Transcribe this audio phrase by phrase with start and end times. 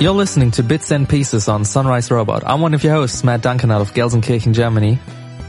[0.00, 2.44] You're listening to Bits and Pieces on Sunrise Robot.
[2.46, 5.00] I'm one of your hosts, Matt Duncan out of Gelsenkirchen, Germany.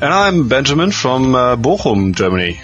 [0.02, 2.60] And I'm Benjamin from uh, Bochum, Germany.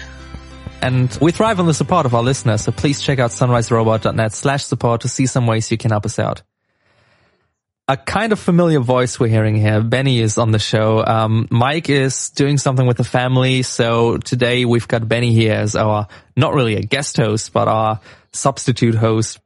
[0.82, 4.64] And we thrive on the support of our listeners, so please check out sunriserobot.net slash
[4.64, 6.42] support to see some ways you can help us out.
[7.88, 9.80] A kind of familiar voice we're hearing here.
[9.80, 11.04] Benny is on the show.
[11.06, 15.76] Um, Mike is doing something with the family, so today we've got Benny here as
[15.76, 18.00] our, not really a guest host, but our
[18.32, 19.38] substitute host.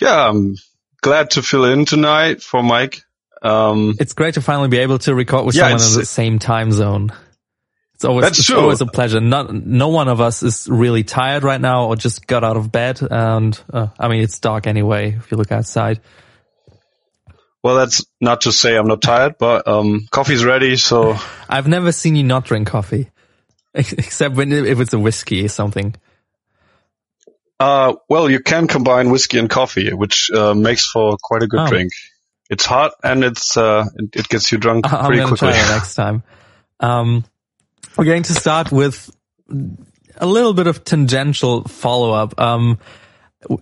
[0.00, 0.56] Yeah, I'm
[1.02, 3.02] glad to fill in tonight for Mike.
[3.42, 6.38] Um, it's great to finally be able to record with yeah, someone in the same
[6.38, 7.12] time zone.
[7.92, 8.58] It's always, That's it's true.
[8.58, 9.20] always a pleasure.
[9.20, 12.72] Not, no one of us is really tired right now or just got out of
[12.72, 13.00] bed.
[13.02, 16.00] And, uh, I mean, it's dark anyway if you look outside.
[17.66, 20.76] Well, that's not to say I'm not tired, but, um, coffee's ready.
[20.76, 21.16] So
[21.48, 23.10] I've never seen you not drink coffee
[23.74, 25.96] except when, if it's a whiskey or something.
[27.58, 31.58] Uh, well, you can combine whiskey and coffee, which uh, makes for quite a good
[31.58, 31.66] oh.
[31.66, 31.90] drink.
[32.48, 35.48] It's hot and it's uh, it, gets you drunk I'm pretty quickly.
[35.48, 36.22] Try it next time.
[36.78, 37.24] Um,
[37.96, 39.10] we're going to start with
[40.18, 42.40] a little bit of tangential follow up.
[42.40, 42.78] Um,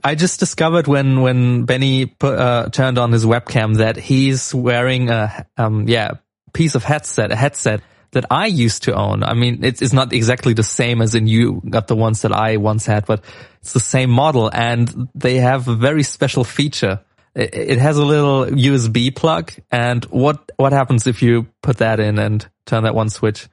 [0.03, 5.11] I just discovered when when Benny put, uh, turned on his webcam that he's wearing
[5.11, 6.13] a um, yeah
[6.53, 7.83] piece of headset, a headset
[8.15, 9.23] that I used to own.
[9.23, 12.33] I mean, it's, it's not exactly the same as in you got the ones that
[12.33, 13.23] I once had, but
[13.61, 17.01] it's the same model and they have a very special feature.
[17.35, 22.01] It, it has a little USB plug and what, what happens if you put that
[22.01, 23.49] in and turn that one switch?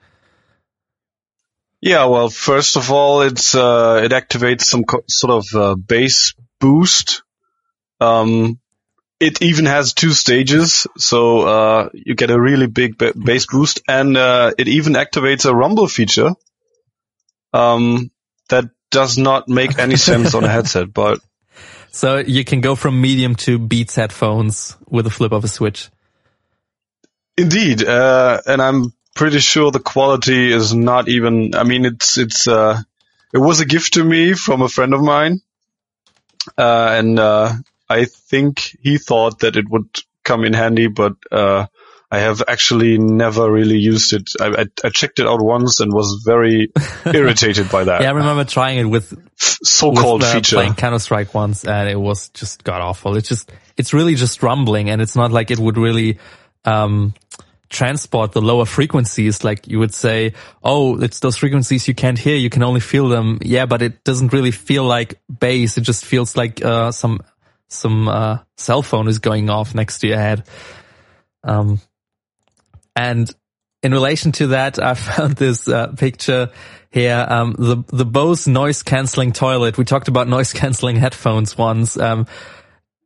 [1.82, 6.36] Yeah, well, first of all, it's, uh, it activates some co- sort of, uh, bass
[6.60, 7.24] boost.
[8.00, 8.60] Um,
[9.20, 13.82] it even has two stages, so uh, you get a really big ba- bass boost,
[13.88, 16.32] and uh, it even activates a rumble feature
[17.54, 18.09] um,
[18.50, 20.92] that does not make any sense on a headset.
[20.94, 21.20] But
[21.91, 25.90] so you can go from medium to Beats headphones with a flip of a switch.
[27.38, 31.55] Indeed, uh, and I'm pretty sure the quality is not even.
[31.55, 32.79] I mean, it's it's uh,
[33.33, 35.41] it was a gift to me from a friend of mine,
[36.57, 37.53] uh, and uh,
[37.89, 39.89] I think he thought that it would
[40.23, 41.67] come in handy, but uh,
[42.09, 44.29] I have actually never really used it.
[44.39, 46.72] I, I, I checked it out once and was very
[47.05, 48.01] irritated by that.
[48.01, 51.89] Yeah, I remember trying it with so-called with, uh, feature playing Counter Strike once, and
[51.89, 53.16] it was just god awful.
[53.16, 56.19] It's just it's really just rumbling, and it's not like it would really.
[56.63, 57.13] Um,
[57.72, 62.36] transport the lower frequencies like you would say oh it's those frequencies you can't hear
[62.36, 66.06] you can only feel them yeah but it doesn't really feel like bass it just
[66.06, 67.22] feels like uh, some
[67.72, 70.44] some uh, cell phone is going off next to your head.
[71.44, 71.80] Um,
[72.96, 73.34] and
[73.82, 76.52] in relation to that, I found this uh, picture
[76.92, 77.26] here.
[77.28, 79.78] Um, the the Bose noise canceling toilet.
[79.78, 81.98] We talked about noise canceling headphones once.
[81.98, 82.28] Um,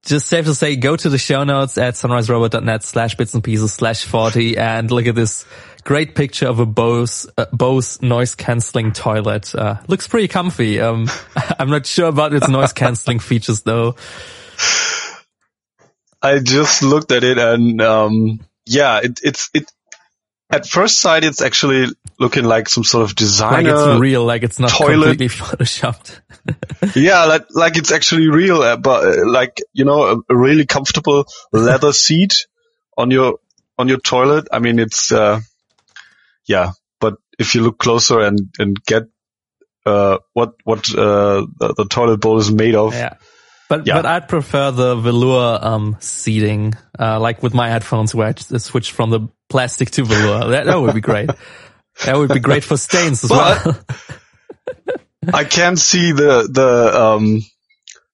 [0.06, 3.74] just safe to say, go to the show notes at sunriserobot.net slash bits and pieces
[3.74, 5.46] slash 40 and look at this
[5.84, 9.54] great picture of a Bose, uh, Bose noise canceling toilet.
[9.56, 10.80] Uh, looks pretty comfy.
[10.80, 11.10] Um,
[11.60, 13.96] I'm not sure about its noise canceling features though.
[16.22, 19.72] I just looked at it and um, yeah, it, it's it.
[20.50, 21.88] At first sight, it's actually
[22.20, 23.74] looking like some sort of designer.
[23.74, 25.18] Like it's real, like it's not toilet.
[25.18, 26.22] completely photoshopped.
[26.96, 30.66] yeah, like like it's actually real, uh, but uh, like you know, a, a, really
[30.66, 32.46] comfortable leather seat
[32.96, 33.40] on your
[33.78, 34.48] on your toilet.
[34.52, 35.42] I mean, it's uh,
[36.46, 39.08] yeah, but if you look closer and and get
[39.86, 42.94] uh, what what uh, the, the toilet bowl is made of.
[42.94, 43.16] Yeah
[43.68, 43.96] but yeah.
[43.96, 48.92] but I'd prefer the velour um, seating, uh, like with my headphones, where I switch
[48.92, 50.50] from the plastic to velour.
[50.50, 51.30] that, that would be great.
[52.06, 53.78] that would be great for stains as well.
[55.34, 57.42] I can't see the the um,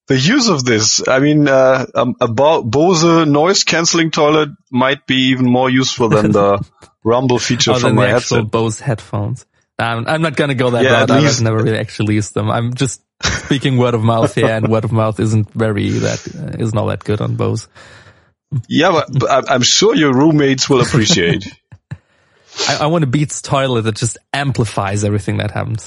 [0.08, 1.06] the use of this.
[1.06, 6.32] I mean, uh, um, a Bose noise canceling toilet might be even more useful than
[6.32, 6.64] the
[7.04, 8.50] rumble feature oh, from my headset.
[8.50, 9.46] Bose headphones.
[9.78, 11.10] I'm, I'm not gonna go that yeah, route.
[11.10, 12.50] I've never really actually used them.
[12.50, 16.62] I'm just speaking word of mouth here, and word of mouth isn't very that uh,
[16.62, 17.68] isn't all that good on Bose.
[18.68, 21.46] Yeah, but, but I'm sure your roommates will appreciate.
[22.68, 25.84] I, I, want a Beats toilet that just amplifies everything that happens.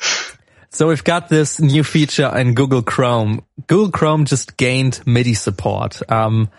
[0.70, 3.44] so we've got this new feature in Google Chrome.
[3.66, 6.00] Google Chrome just gained MIDI support.
[6.10, 6.50] Um,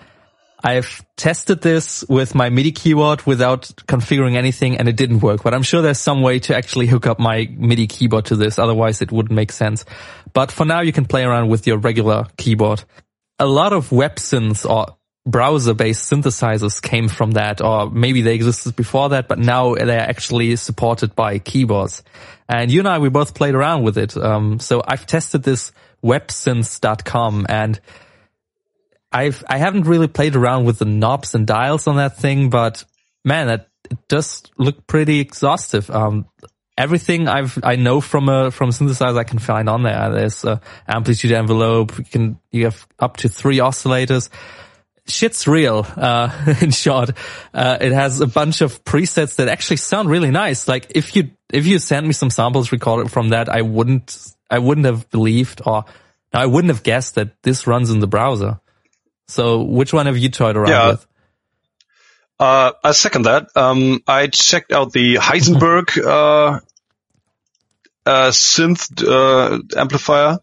[0.63, 5.53] I've tested this with my MIDI keyboard without configuring anything and it didn't work, but
[5.53, 8.59] I'm sure there's some way to actually hook up my MIDI keyboard to this.
[8.59, 9.85] Otherwise it wouldn't make sense.
[10.33, 12.83] But for now you can play around with your regular keyboard.
[13.39, 18.75] A lot of web synths or browser-based synthesizers came from that, or maybe they existed
[18.75, 22.03] before that, but now they're actually supported by keyboards.
[22.49, 24.17] And you and I, we both played around with it.
[24.17, 25.71] Um, so I've tested this
[26.03, 27.79] websynths.com and
[29.11, 32.83] I've, I haven't really played around with the knobs and dials on that thing, but
[33.25, 35.89] man, that it does look pretty exhaustive.
[35.89, 36.27] Um,
[36.77, 40.11] everything I've I know from a from a synthesizer I can find on there.
[40.11, 41.97] There's a amplitude envelope.
[41.97, 44.29] You can you have up to three oscillators.
[45.07, 45.85] Shit's real.
[45.95, 47.11] Uh, in short,
[47.53, 50.67] uh, it has a bunch of presets that actually sound really nice.
[50.67, 54.17] Like if you if you send me some samples recorded from that, I wouldn't
[54.49, 55.85] I wouldn't have believed or
[56.33, 58.59] I wouldn't have guessed that this runs in the browser.
[59.31, 60.89] So which one have you toyed around yeah.
[60.91, 61.07] with?
[62.37, 63.47] Uh, I second that.
[63.55, 66.59] Um, I checked out the Heisenberg uh,
[68.05, 70.39] uh, synth uh, amplifier,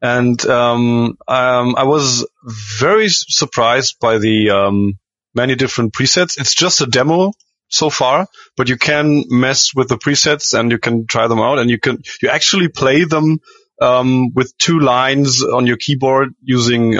[0.00, 4.98] and um, um, I was very surprised by the um,
[5.34, 6.38] many different presets.
[6.38, 7.32] It's just a demo
[7.68, 11.58] so far, but you can mess with the presets and you can try them out,
[11.58, 13.40] and you can you actually play them
[13.80, 16.96] um, with two lines on your keyboard using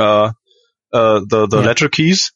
[0.93, 1.67] uh, the the yeah.
[1.67, 2.33] letter keys.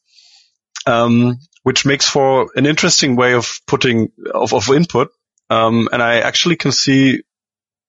[0.87, 5.09] Um, which makes for an interesting way of putting of, of input.
[5.49, 7.23] Um, and I actually can see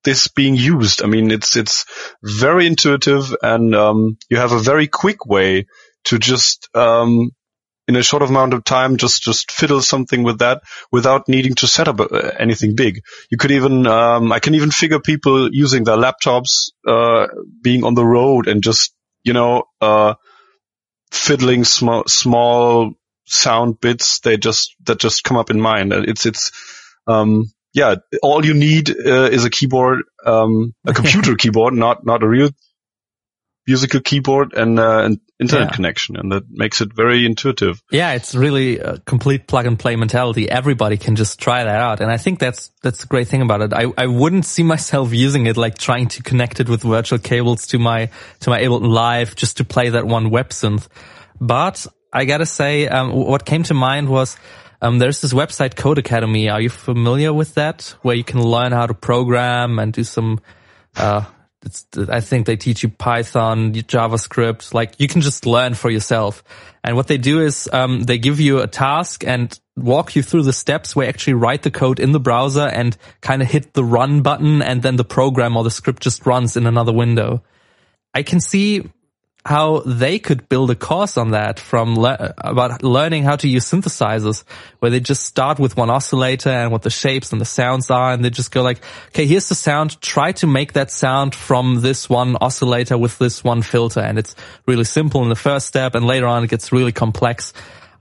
[0.02, 1.02] this being used.
[1.02, 1.84] I mean, it's it's
[2.22, 5.66] very intuitive, and um, you have a very quick way
[6.04, 7.32] to just um,
[7.86, 11.66] in a short amount of time just just fiddle something with that without needing to
[11.66, 13.02] set up uh, anything big.
[13.30, 17.26] You could even um, I can even figure people using their laptops uh,
[17.60, 20.14] being on the road and just you know uh,
[21.10, 22.92] fiddling small small
[23.26, 25.92] sound bits they just that just come up in mind.
[25.92, 26.52] It's it's
[27.06, 32.22] um yeah, all you need uh, is a keyboard, um, a computer keyboard, not not
[32.22, 32.50] a real
[33.66, 35.74] musical keyboard and uh, an internet yeah.
[35.74, 37.82] connection, and that makes it very intuitive.
[37.90, 40.48] Yeah, it's really a complete plug and play mentality.
[40.48, 43.62] Everybody can just try that out, and I think that's that's the great thing about
[43.62, 43.72] it.
[43.72, 47.66] I I wouldn't see myself using it like trying to connect it with virtual cables
[47.68, 48.10] to my
[48.40, 50.88] to my Ableton Live just to play that one web synth,
[51.40, 54.36] but I gotta say, um, what came to mind was
[54.80, 56.52] um, there's this website Codecademy.
[56.52, 57.94] Are you familiar with that?
[58.02, 60.40] Where you can learn how to program and do some.
[60.94, 61.24] Uh,
[62.08, 64.72] I think they teach you Python, JavaScript.
[64.74, 66.44] Like you can just learn for yourself.
[66.84, 70.44] And what they do is um, they give you a task and walk you through
[70.44, 73.84] the steps where actually write the code in the browser and kind of hit the
[73.84, 77.42] run button, and then the program or the script just runs in another window.
[78.14, 78.88] I can see
[79.46, 83.64] how they could build a course on that from le- about learning how to use
[83.64, 84.42] synthesizers
[84.80, 88.12] where they just start with one oscillator and what the shapes and the sounds are
[88.12, 90.00] and they just go like okay here's the sound.
[90.02, 94.00] Try to make that sound from this one oscillator with this one filter.
[94.00, 94.34] And it's
[94.66, 97.52] really simple in the first step and later on it gets really complex.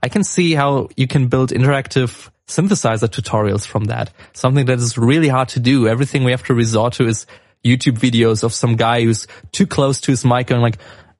[0.02, 4.12] I can see how you can build interactive synthesizer tutorials from that.
[4.32, 5.86] Something that is really hard to do.
[5.86, 7.24] Everything we have to resort to is
[7.64, 10.78] YouTube videos of some guy who's too close to his mic and like,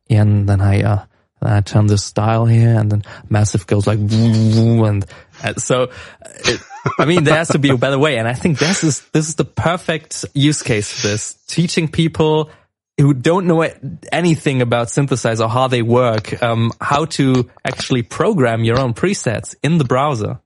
[0.09, 1.05] and then I, uh,
[1.43, 5.05] I turn this dial here and then massive goes like, and,
[5.43, 5.91] and so,
[6.23, 6.61] it,
[6.99, 8.19] I mean, there has to be a better way.
[8.19, 11.35] And I think this is, this is the perfect use case for this.
[11.47, 12.51] Teaching people
[12.99, 13.69] who don't know
[14.11, 19.55] anything about synthesizer or how they work, um, how to actually program your own presets
[19.63, 20.41] in the browser.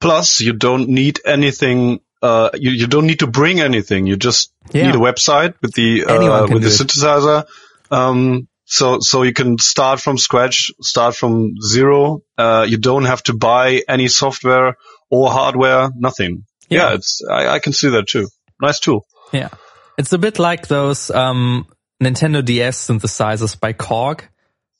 [0.00, 2.00] Plus, you don't need anything.
[2.22, 4.06] Uh, you, you don't need to bring anything.
[4.06, 4.86] You just yeah.
[4.86, 7.44] need a website with the uh, with the synthesizer
[7.90, 12.22] um, so, so you can start from scratch, start from zero.
[12.36, 14.76] Uh, you don't have to buy any software
[15.08, 16.44] or hardware, nothing.
[16.68, 18.28] Yeah, yeah it's, I, I, can see that too.
[18.60, 19.06] Nice tool.
[19.32, 19.50] Yeah.
[19.98, 21.66] It's a bit like those, um,
[22.02, 24.22] Nintendo DS synthesizers by Korg.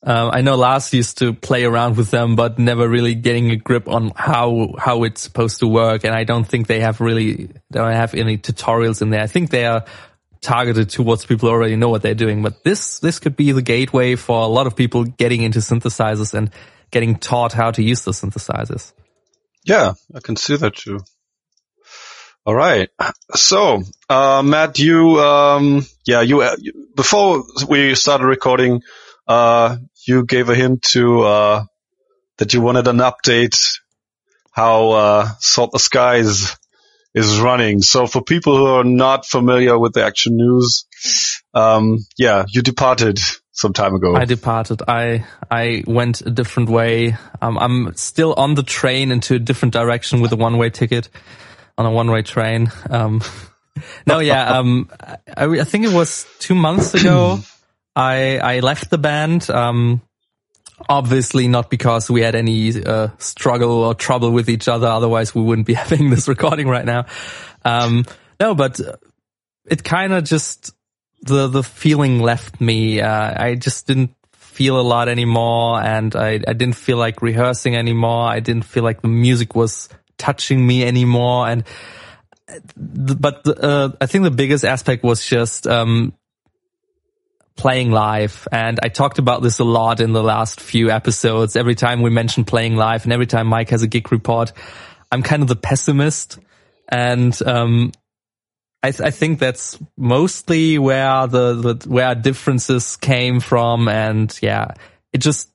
[0.03, 3.57] Um, I know Lars used to play around with them, but never really getting a
[3.57, 6.05] grip on how how it's supposed to work.
[6.05, 9.23] And I don't think they have really they don't have any tutorials in there.
[9.23, 9.85] I think they are
[10.41, 12.43] targeted towards people who already know what they're doing.
[12.43, 16.35] But this, this could be the gateway for a lot of people getting into synthesizers
[16.35, 16.51] and
[16.91, 18.93] getting taught how to use the synthesizers.
[19.65, 21.01] Yeah, I can see that too.
[22.45, 22.89] All right.
[23.35, 26.55] So, uh, Matt, you, um, yeah, you, uh,
[26.95, 28.83] before we started recording,
[29.27, 29.77] uh,
[30.07, 31.65] you gave a hint to, uh,
[32.39, 33.81] that you wanted an update
[34.53, 36.57] how, uh, Salt the Skies
[37.17, 37.81] is running.
[37.81, 40.85] So for people who are not familiar with the action news,
[41.55, 43.19] um, yeah, you departed
[43.53, 44.15] some time ago.
[44.15, 44.83] I departed.
[44.87, 47.17] I I went a different way.
[47.41, 51.09] Um, I'm still on the train into a different direction with a one way ticket
[51.79, 52.71] on a one way train.
[52.91, 53.23] Um,
[54.07, 54.59] no, yeah.
[54.59, 57.39] Um, I, I, think it was two months ago.
[57.97, 59.49] I I left the band.
[59.49, 60.03] Um,
[60.89, 64.87] obviously not because we had any uh, struggle or trouble with each other.
[64.87, 67.07] Otherwise, we wouldn't be having this recording right now.
[67.65, 68.05] Um,
[68.41, 68.81] no, but
[69.67, 70.75] it kind of just
[71.23, 73.01] the the feeling left me.
[73.01, 77.77] Uh, I just didn't feel a lot anymore, and I I didn't feel like rehearsing
[77.77, 78.29] anymore.
[78.29, 81.65] I didn't feel like the music was touching me anymore, and
[82.77, 86.13] but uh, I think the biggest aspect was just um,
[87.57, 88.47] playing live.
[88.53, 91.57] And I talked about this a lot in the last few episodes.
[91.57, 94.53] Every time we mention playing live and every time Mike has a gig report,
[95.11, 96.39] I'm kind of the pessimist.
[96.89, 97.93] And, um,
[98.83, 103.89] I, th- I, think that's mostly where the, the, where differences came from.
[103.89, 104.75] And yeah,
[105.13, 105.51] it just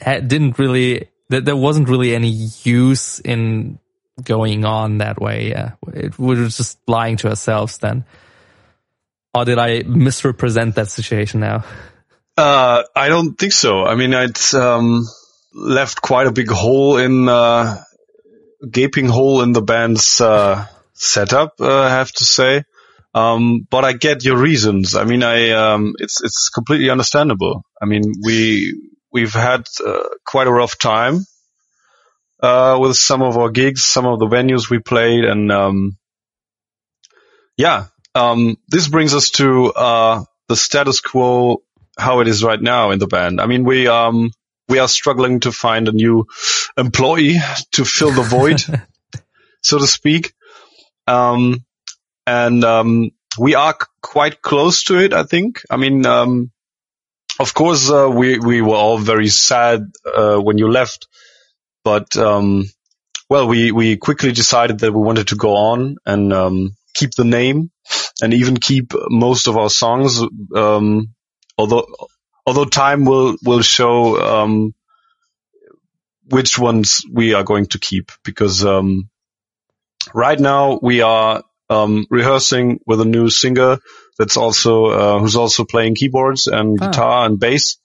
[0.00, 2.30] didn't really, there wasn't really any
[2.62, 3.78] use in
[4.22, 5.50] going on that way.
[5.50, 5.72] Yeah.
[5.92, 8.04] It, we were just lying to ourselves then.
[9.34, 11.64] Or did I misrepresent that situation now?
[12.36, 13.84] Uh, I don't think so.
[13.84, 15.04] I mean, it's um,
[15.52, 17.82] left quite a big hole in uh,
[18.70, 21.54] gaping hole in the band's uh, setup.
[21.60, 22.62] Uh, I have to say,
[23.14, 24.94] um, but I get your reasons.
[24.94, 27.64] I mean, I um, it's it's completely understandable.
[27.82, 28.80] I mean, we
[29.12, 31.24] we've had uh, quite a rough time
[32.40, 35.96] uh, with some of our gigs, some of the venues we played, and um,
[37.56, 41.62] yeah, um, this brings us to uh, the status quo,
[41.98, 43.40] how it is right now in the band.
[43.40, 44.30] I mean, we um,
[44.68, 46.26] we are struggling to find a new
[46.76, 47.36] employee
[47.72, 48.62] to fill the void,
[49.62, 50.32] so to speak.
[51.06, 51.64] Um,
[52.26, 55.62] and um, we are c- quite close to it, I think.
[55.70, 56.50] I mean, um,
[57.40, 61.08] of course, uh, we we were all very sad uh, when you left,
[61.84, 62.64] but um,
[63.30, 67.24] well, we we quickly decided that we wanted to go on and um, keep the
[67.24, 67.70] name
[68.22, 70.22] and even keep most of our songs.
[70.54, 71.14] Um,
[71.56, 71.86] although,
[72.46, 74.74] although time will, will show, um,
[76.30, 79.08] which ones we are going to keep because, um,
[80.14, 83.78] right now we are, um, rehearsing with a new singer
[84.18, 86.86] that's also, uh, who's also playing keyboards and ah.
[86.86, 87.76] guitar and bass.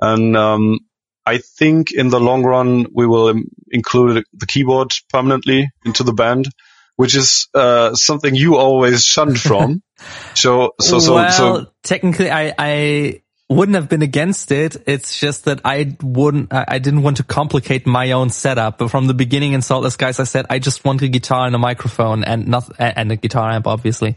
[0.00, 0.80] And, um,
[1.26, 3.34] I think in the long run we will
[3.70, 6.48] include the keyboard permanently into the band
[6.96, 9.82] which is uh, something you always shunned from.
[10.34, 14.76] so, so, so, well, so technically, I, I wouldn't have been against it.
[14.86, 18.78] It's just that I wouldn't, I didn't want to complicate my own setup.
[18.78, 21.46] But from the beginning in Salt the Skies, I said I just want a guitar
[21.46, 24.16] and a microphone and not and a guitar amp, obviously.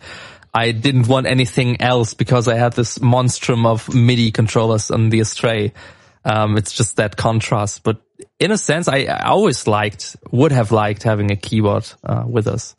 [0.54, 5.20] I didn't want anything else because I had this monstrum of MIDI controllers on the
[5.20, 5.74] Astray.
[6.28, 8.02] Um, it's just that contrast, but
[8.38, 12.48] in a sense, I, I always liked, would have liked having a keyboard uh, with
[12.48, 12.76] us.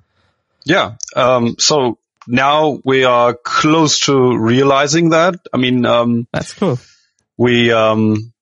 [0.66, 0.96] Yeah.
[1.16, 5.36] Um, so now we are close to realizing that.
[5.50, 6.78] I mean, um, that's cool.
[7.38, 8.34] We, um,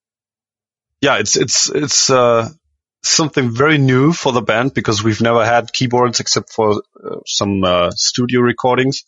[1.01, 2.49] yeah, it's, it's, it's, uh,
[3.05, 7.63] something very new for the band because we've never had keyboards except for uh, some,
[7.63, 9.05] uh, studio recordings.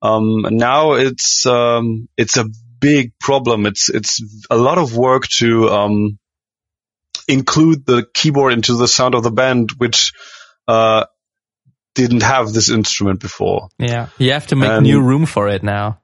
[0.00, 2.44] Um, now it's, um, it's a
[2.82, 3.64] big problem.
[3.64, 6.18] It's, it's a lot of work to, um,
[7.28, 10.12] include the keyboard into the sound of the band, which
[10.68, 11.06] uh,
[11.94, 13.68] didn't have this instrument before.
[13.78, 16.00] Yeah, you have to make and, new room for it now.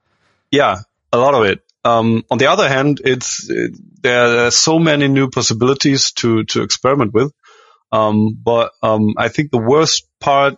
[0.51, 0.79] Yeah,
[1.11, 1.61] a lot of it.
[1.83, 6.63] Um, on the other hand, it's it, there are so many new possibilities to to
[6.63, 7.31] experiment with.
[7.91, 10.55] Um, but um, I think the worst part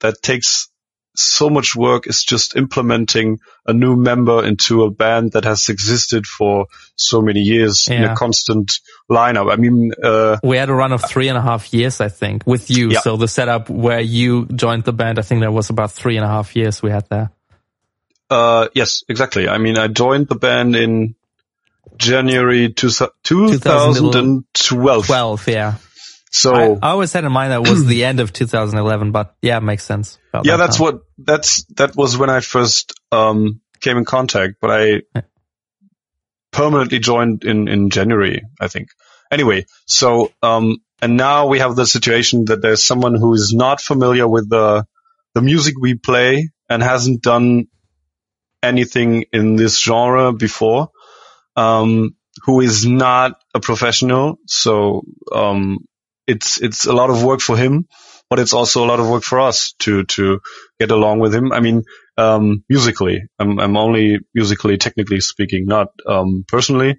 [0.00, 0.68] that takes
[1.14, 6.26] so much work is just implementing a new member into a band that has existed
[6.26, 7.96] for so many years yeah.
[7.96, 8.78] in a constant
[9.10, 9.52] lineup.
[9.52, 12.46] I mean, uh, we had a run of three and a half years, I think,
[12.46, 12.90] with you.
[12.90, 13.00] Yeah.
[13.00, 16.24] So the setup where you joined the band, I think that was about three and
[16.24, 17.30] a half years we had there.
[18.28, 19.48] Uh, yes, exactly.
[19.48, 21.16] I mean, I joined the band in
[21.96, 25.06] January two, 2012.
[25.06, 25.74] 12, yeah.
[26.30, 29.58] So I, I, always had in mind that was the end of 2011, but yeah,
[29.58, 30.18] it makes sense.
[30.32, 30.84] Yeah, that that's time.
[30.84, 35.02] what that's that was when I first um, came in contact, but I
[36.52, 38.90] permanently joined in in January, I think.
[39.30, 43.80] Anyway, so um, and now we have the situation that there's someone who is not
[43.80, 44.86] familiar with the
[45.34, 47.66] the music we play and hasn't done
[48.62, 50.90] anything in this genre before,
[51.56, 54.38] um, who is not a professional.
[54.46, 55.78] So um,
[56.30, 57.86] it's it's a lot of work for him,
[58.28, 60.40] but it's also a lot of work for us to to
[60.78, 61.52] get along with him.
[61.52, 61.82] I mean,
[62.16, 66.98] um, musically, I'm I'm only musically, technically speaking, not um, personally.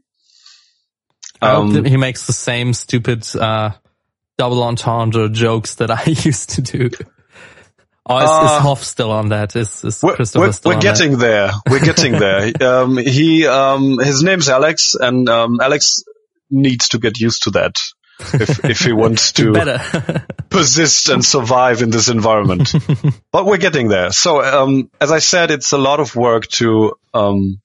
[1.41, 3.71] Um, he makes the same stupid uh,
[4.38, 6.89] double entendre jokes that I used to do.
[8.05, 9.55] Oh, is, uh, is Hoff still on that?
[9.55, 11.17] Is, is we're, Christopher we're, we're getting that?
[11.19, 11.51] there.
[11.69, 12.51] We're getting there.
[12.61, 16.03] um, he, um, his name's Alex, and um, Alex
[16.50, 17.77] needs to get used to that
[18.20, 22.74] if, if he wants to persist and survive in this environment.
[23.32, 24.12] but we're getting there.
[24.12, 27.62] So, um, as I said, it's a lot of work to, um,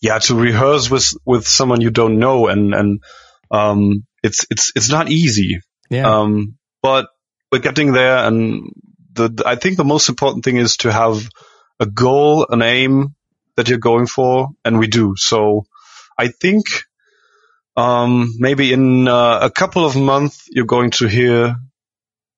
[0.00, 3.02] yeah, to rehearse with, with someone you don't know and, and,
[3.50, 5.60] um, it's, it's, it's not easy.
[5.90, 6.06] yeah.
[6.20, 7.08] Um, but
[7.50, 8.16] we're getting there.
[8.18, 8.70] And
[9.12, 11.28] the, the- I think the most important thing is to have
[11.80, 13.14] a goal, an aim
[13.56, 14.48] that you're going for.
[14.64, 15.14] And we do.
[15.16, 15.64] So
[16.18, 16.66] I think,
[17.76, 21.56] um, maybe in uh, a couple of months, you're going to hear,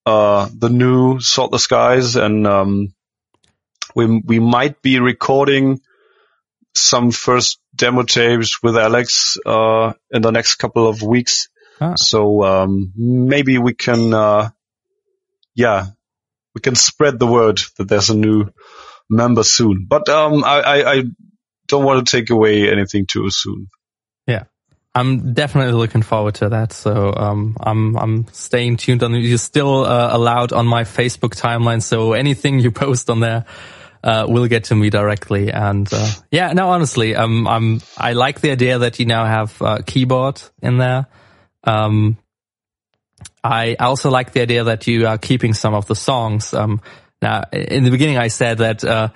[0.07, 2.95] uh, the new Salt the Skies and, um,
[3.95, 5.81] we, we might be recording
[6.75, 11.49] some first demo tapes with Alex, uh, in the next couple of weeks.
[11.81, 11.95] Ah.
[11.95, 14.51] So um, maybe we can, uh,
[15.55, 15.87] yeah,
[16.55, 18.51] we can spread the word that there's a new
[19.09, 19.87] member soon.
[19.89, 21.03] But um, I, I, I
[21.67, 23.69] don't want to take away anything too soon.
[24.99, 26.73] I'm definitely looking forward to that.
[26.73, 29.15] So um, I'm I'm staying tuned on.
[29.15, 33.45] You're still uh, allowed on my Facebook timeline, so anything you post on there
[34.03, 35.53] uh, will get to me directly.
[35.53, 39.63] And uh, yeah, no, honestly, um, I'm I like the idea that you now have
[39.63, 41.07] uh, keyboard in there.
[41.63, 42.19] Um,
[43.45, 46.53] I also like the idea that you are keeping some of the songs.
[46.53, 46.81] Um,
[47.23, 49.11] now, in the beginning, I said that uh,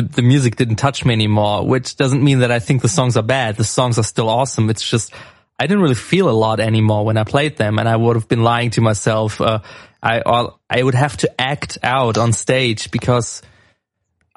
[0.00, 3.16] the, the music didn't touch me anymore, which doesn't mean that I think the songs
[3.16, 3.56] are bad.
[3.56, 4.70] The songs are still awesome.
[4.70, 5.12] It's just
[5.58, 8.28] I didn't really feel a lot anymore when I played them, and I would have
[8.28, 9.40] been lying to myself.
[9.40, 9.60] Uh,
[10.02, 13.42] I I would have to act out on stage because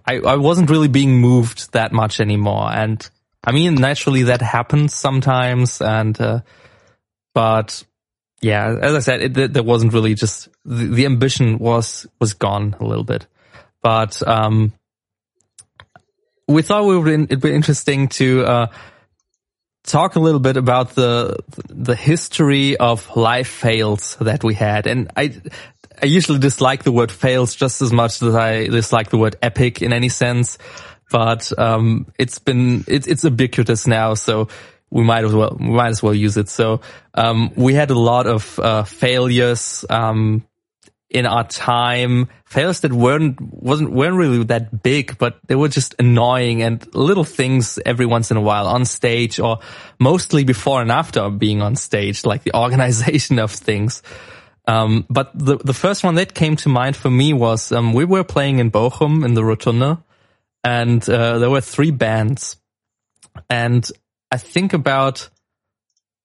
[0.06, 2.70] I I wasn't really being moved that much anymore.
[2.72, 3.08] And
[3.44, 6.39] I mean, naturally that happens sometimes, and uh,
[7.34, 7.84] but
[8.41, 12.34] yeah, as I said, it, there- there wasn't really just the, the ambition was was
[12.34, 13.27] gone a little bit,
[13.84, 14.74] but um,
[16.51, 18.67] we thought we would it'd be interesting to uh,
[19.84, 21.38] talk a little bit about the
[21.70, 25.41] the history of life fails that we had, and I.
[26.03, 29.83] I usually dislike the word fails just as much as I dislike the word epic
[29.83, 30.57] in any sense,
[31.11, 34.48] but um, it's been it's it's ubiquitous now, so
[34.90, 36.50] we might as well we might as well use it.
[36.50, 36.81] So
[37.14, 40.44] um, we had a lot of uh, failures um,
[41.11, 45.93] in our time, failures that weren't wasn't weren't really that big, but they were just
[46.00, 49.59] annoying and little things every once in a while on stage, or
[50.00, 54.01] mostly before and after being on stage, like the organization of things.
[54.67, 58.05] Um, but the the first one that came to mind for me was um, we
[58.05, 60.01] were playing in Bochum in the Rotunda,
[60.63, 62.55] and uh, there were three bands,
[63.50, 63.85] and
[64.31, 65.29] I think about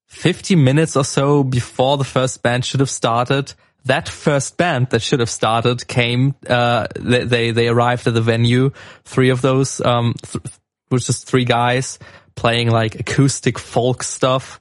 [0.07, 3.53] fifty minutes or so before the first band should have started,
[3.87, 6.35] that first band that should have started came.
[6.49, 8.71] Uh, they, they they arrived at the venue.
[9.05, 10.45] Three of those um, th-
[10.91, 11.99] was just three guys
[12.35, 14.61] playing like acoustic folk stuff,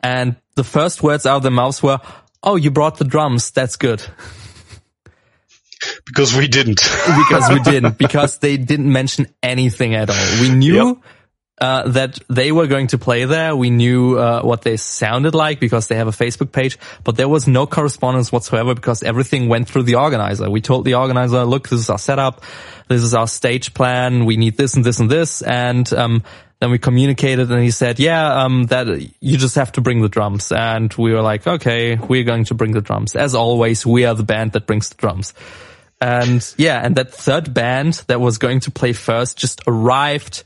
[0.00, 2.00] and the first words out of their mouths were,
[2.42, 3.50] "Oh, you brought the drums.
[3.50, 4.04] That's good."
[6.06, 6.80] Because we didn't.
[6.82, 10.40] because we didn't because they didn't mention anything at all.
[10.40, 10.96] We knew Yep.
[11.58, 13.56] Uh, that they were going to play there.
[13.56, 17.28] We knew uh, what they sounded like because they have a Facebook page, but there
[17.28, 20.50] was no correspondence whatsoever because everything went through the organizer.
[20.50, 22.42] We told the organizer, "Look, this is our setup.
[22.88, 24.26] This is our stage plan.
[24.26, 26.22] We need this and this and this." And um,
[26.60, 28.86] then we communicated, and he said, "Yeah, um, that
[29.20, 32.54] you just have to bring the drums." And we were like, "Okay, we're going to
[32.54, 35.32] bring the drums." As always, we are the band that brings the drums.
[36.00, 40.44] And yeah, and that third band that was going to play first just arrived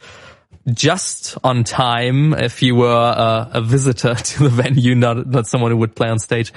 [0.75, 5.71] just on time if you were uh, a visitor to the venue, not not someone
[5.71, 6.53] who would play on stage.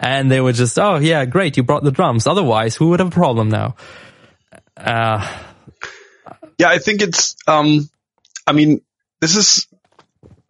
[0.00, 2.26] And they were just, oh yeah, great, you brought the drums.
[2.26, 3.76] Otherwise, who would have a problem now?
[4.76, 5.26] Uh,
[6.58, 7.88] Yeah, I think it's, um,
[8.46, 8.80] I mean,
[9.20, 9.66] this is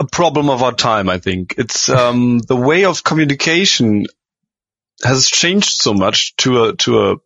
[0.01, 1.55] a problem of our time, I think.
[1.57, 4.07] It's, um, the way of communication
[5.03, 7.17] has changed so much to a, to a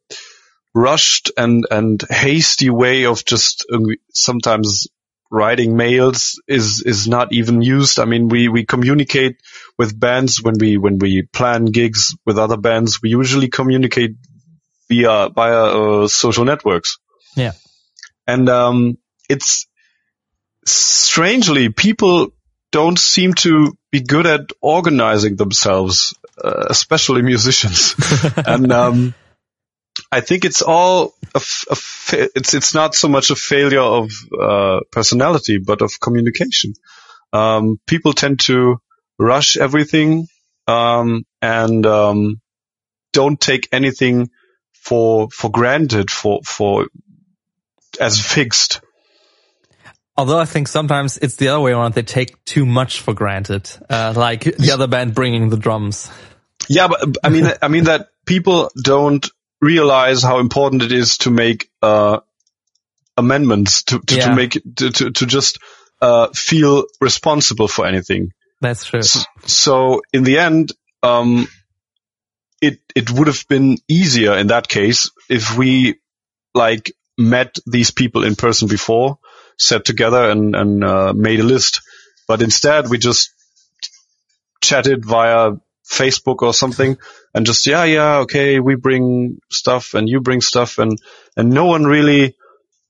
[0.75, 3.79] rushed and, and hasty way of just uh,
[4.13, 4.89] sometimes
[5.31, 7.99] writing mails is, is not even used.
[7.99, 9.37] I mean, we, we communicate
[9.77, 13.01] with bands when we, when we plan gigs with other bands.
[13.03, 14.17] We usually communicate
[14.89, 16.99] via, via, uh, social networks
[17.39, 17.53] yeah,
[18.27, 19.67] and um, it's
[20.65, 22.31] strangely people
[22.73, 27.95] don't seem to be good at organizing themselves, uh, especially musicians.
[28.37, 29.15] and um,
[30.11, 33.81] I think it's all a f- a fa- it's it's not so much a failure
[33.81, 36.75] of uh, personality, but of communication.
[37.33, 38.81] Um, people tend to
[39.19, 40.29] rush everything
[40.67, 42.41] um, and um,
[43.13, 44.31] don't take anything
[44.73, 46.87] for for granted for for
[48.01, 48.81] as fixed.
[50.17, 51.95] Although I think sometimes it's the other way around.
[51.95, 56.11] They take too much for granted, uh, like the other band bringing the drums.
[56.69, 59.25] Yeah, but I mean, I mean that people don't
[59.61, 62.21] realize how important it is to make uh,
[63.17, 64.27] amendments to to, Yeah.
[64.29, 65.59] to make to to, to just
[66.01, 68.33] uh, feel responsible for anything.
[68.61, 69.01] That's true.
[69.01, 71.49] S- So in the end, um,
[72.61, 75.97] it it would have been easier in that case if we
[76.55, 79.19] like met these people in person before,
[79.57, 81.83] sat together and and uh, made a list.
[82.29, 83.31] But instead, we just
[84.61, 85.53] chatted via
[85.89, 86.99] Facebook or something,
[87.35, 90.99] and just yeah, yeah, okay, we bring stuff and you bring stuff, and
[91.37, 92.37] and no one really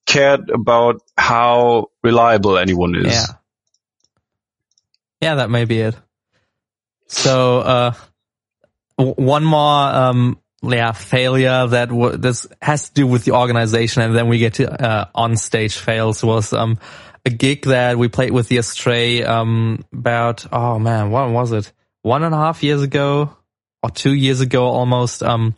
[0.07, 3.15] cared about how reliable anyone is.
[3.15, 3.27] Yeah.
[5.21, 5.97] Yeah, that may be it.
[7.09, 7.93] So, uh,
[8.97, 14.03] w- one more, um, yeah, failure that w- this has to do with the organization,
[14.03, 16.79] and then we get to uh, on stage fails was um
[17.25, 21.73] a gig that we played with the Astray um about oh man, what was it?
[22.09, 23.37] One and a half years ago
[23.83, 25.55] or two years ago almost um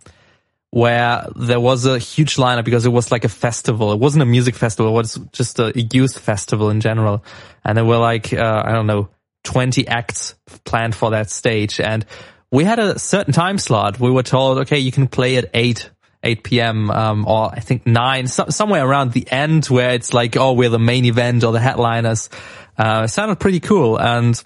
[0.71, 3.93] where there was a huge lineup because it was like a festival.
[3.93, 4.93] It wasn't a music festival.
[4.93, 7.25] It was just a youth festival in general.
[7.65, 9.09] And there were like, uh, I don't know,
[9.45, 10.35] 20 acts
[10.65, 11.81] planned for that stage.
[11.81, 12.07] And
[12.53, 13.99] we had a certain time slot.
[13.99, 15.91] We were told, okay, you can play at 8,
[16.23, 16.91] 8 p.m.
[16.91, 20.69] Um, or I think 9, so, somewhere around the end where it's like, oh, we're
[20.69, 22.31] the main event or the headliners.
[22.79, 23.99] Uh, it sounded pretty cool.
[23.99, 24.43] And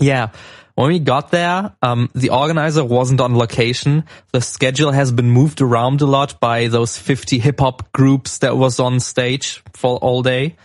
[0.00, 0.30] yeah.
[0.76, 4.04] When we got there, um, the organizer wasn't on location.
[4.32, 8.58] The schedule has been moved around a lot by those 50 hip hop groups that
[8.58, 10.56] was on stage for all day.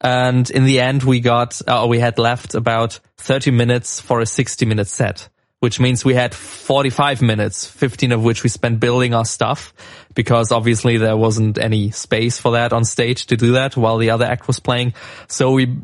[0.00, 4.26] And in the end, we got, uh, we had left about 30 minutes for a
[4.26, 9.12] 60 minute set, which means we had 45 minutes, 15 of which we spent building
[9.12, 9.74] our stuff
[10.14, 14.10] because obviously there wasn't any space for that on stage to do that while the
[14.10, 14.94] other act was playing.
[15.26, 15.76] So we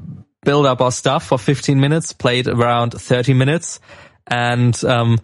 [0.45, 3.81] build up our stuff for 15 minutes, played around 30 minutes,
[4.27, 5.19] and um,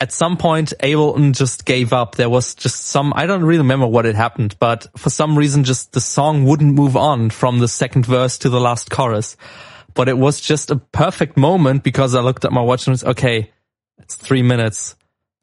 [0.00, 2.14] at some point Ableton just gave up.
[2.14, 5.64] There was just some I don't really remember what had happened, but for some reason
[5.64, 9.36] just the song wouldn't move on from the second verse to the last chorus.
[9.92, 13.04] But it was just a perfect moment because I looked at my watch and was
[13.04, 13.50] okay,
[13.98, 14.96] it's three minutes.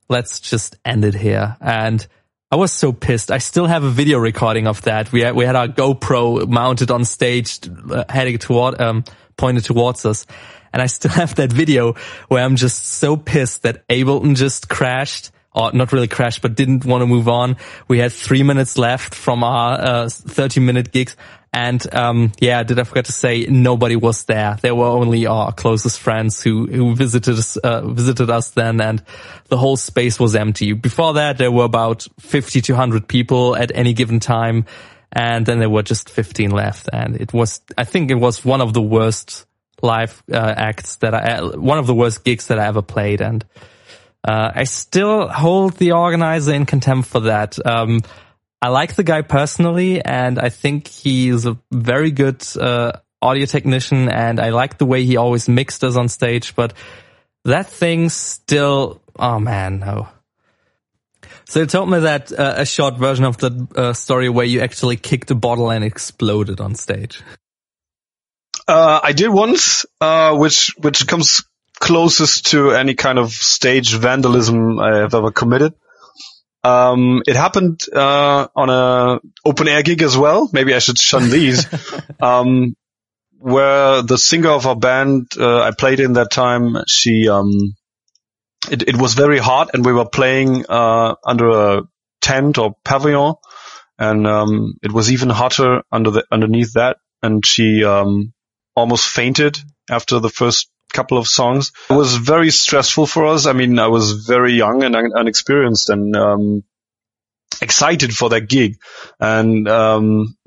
[0.09, 1.57] Let's just end it here.
[1.59, 2.05] And
[2.49, 3.29] I was so pissed.
[3.29, 5.11] I still have a video recording of that.
[5.11, 7.59] We had, we had our GoPro mounted on stage,
[7.91, 9.03] uh, heading toward, um,
[9.35, 10.25] pointed towards us.
[10.71, 11.95] And I still have that video
[12.29, 16.85] where I'm just so pissed that Ableton just crashed or not really crashed, but didn't
[16.85, 17.57] want to move on.
[17.89, 21.17] We had three minutes left from our, uh, 30 minute gigs.
[21.53, 24.57] And, um, yeah, did I forget to say nobody was there.
[24.61, 29.01] There were only our closest friends who, who visited us, uh, visited us then and
[29.47, 30.73] the whole space was empty.
[30.73, 34.65] Before that, there were about 50 to 100 people at any given time.
[35.11, 36.89] And then there were just 15 left.
[36.91, 39.45] And it was, I think it was one of the worst
[39.81, 43.21] live, uh, acts that I, one of the worst gigs that I ever played.
[43.21, 43.45] And,
[44.27, 47.57] uh, I still hold the organizer in contempt for that.
[47.65, 48.01] Um,
[48.61, 54.09] I like the guy personally, and I think he's a very good uh, audio technician,
[54.09, 56.55] and I like the way he always mixed us on stage.
[56.55, 56.73] But
[57.45, 60.09] that thing still, oh man, no.
[61.45, 64.61] So you told me that uh, a short version of the uh, story where you
[64.61, 67.21] actually kicked a bottle and exploded on stage.
[68.67, 71.43] Uh, I did once, uh, which which comes
[71.79, 75.73] closest to any kind of stage vandalism I have ever committed.
[76.63, 80.49] Um, it happened uh, on a open air gig as well.
[80.51, 81.65] Maybe I should shun these.
[82.21, 82.75] um,
[83.39, 87.75] where the singer of our band uh, I played in that time, she um,
[88.69, 91.81] it, it was very hot, and we were playing uh, under a
[92.21, 93.35] tent or pavilion,
[93.97, 98.33] and um, it was even hotter under the underneath that, and she um,
[98.75, 99.57] almost fainted
[99.89, 101.71] after the first couple of songs.
[101.89, 103.45] It was very stressful for us.
[103.45, 106.63] I mean, I was very young and un- unexperienced and um,
[107.61, 108.77] excited for that gig.
[109.19, 110.37] And um,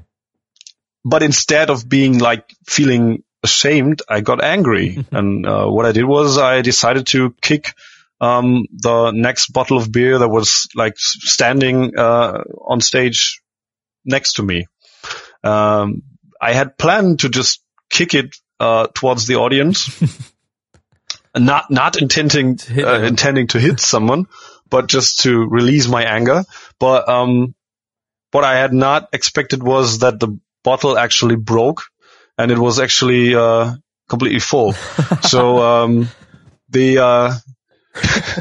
[1.04, 5.04] but instead of being like feeling ashamed, I got angry.
[5.10, 7.72] and uh, what I did was I decided to kick
[8.20, 13.40] um, the next bottle of beer that was like standing uh, on stage
[14.04, 14.66] next to me.
[15.42, 16.02] Um,
[16.40, 19.90] I had planned to just kick it uh, towards the audience,
[21.36, 24.26] not not intending To uh, intending to hit someone,
[24.68, 26.44] but just to release my anger.
[26.78, 27.54] But um,
[28.30, 31.84] what I had not expected was that the bottle actually broke,
[32.36, 33.74] and it was actually uh,
[34.08, 34.72] completely full.
[35.22, 36.08] so um,
[36.68, 37.34] the uh,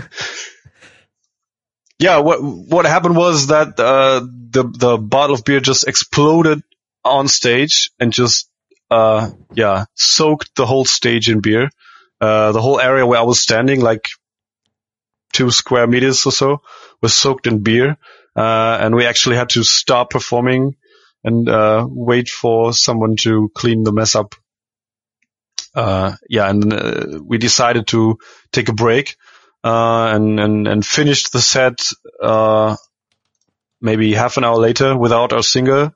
[1.99, 6.61] yeah, what what happened was that uh, the the bottle of beer just exploded
[7.05, 8.48] on stage and just
[8.91, 11.69] uh, yeah, soaked the whole stage in beer.
[12.21, 14.09] Uh, the whole area where I was standing, like
[15.33, 16.61] two square meters or so,
[17.01, 17.97] was soaked in beer.
[18.35, 20.75] Uh, and we actually had to stop performing
[21.23, 24.35] and, uh, wait for someone to clean the mess up.
[25.75, 28.17] Uh, yeah, and, uh, we decided to
[28.51, 29.17] take a break,
[29.63, 31.89] uh, and, and, and finished the set,
[32.21, 32.75] uh,
[33.81, 35.93] maybe half an hour later without our singer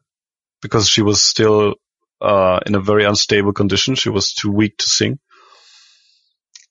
[0.61, 1.75] because she was still,
[2.23, 3.95] uh, in a very unstable condition.
[3.95, 5.19] She was too weak to sing.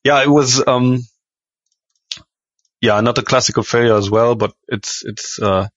[0.05, 0.99] Yeah, it was, um,
[2.81, 5.69] yeah, not a classical failure as well, but it's, it's, uh,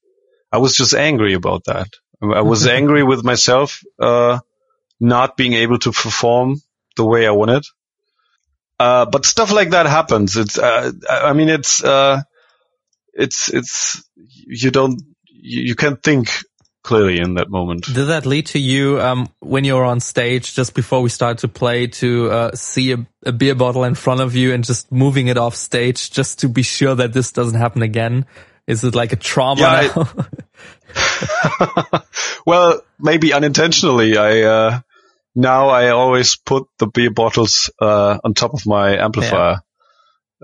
[0.52, 1.88] I was just angry about that.
[2.22, 4.40] I was angry with myself, uh,
[5.00, 6.62] not being able to perform
[6.96, 7.66] the way I wanted.
[8.80, 10.38] Uh, but stuff like that happens.
[10.38, 12.22] It's, uh, I mean, it's, uh,
[13.14, 16.30] it's, it's, you don't, you, you can't think
[16.86, 17.86] clearly in that moment.
[17.86, 21.40] Did that lead to you um, when you were on stage just before we started
[21.40, 24.92] to play to uh, see a, a, beer bottle in front of you and just
[24.92, 28.26] moving it off stage just to be sure that this doesn't happen again?
[28.68, 29.94] Is it like a trauma yeah,
[30.96, 32.02] I,
[32.46, 34.18] well, maybe unintentionally.
[34.18, 34.80] I uh,
[35.36, 39.52] now I always put the beer bottles uh, on top of my amplifier.
[39.52, 39.60] Yeah.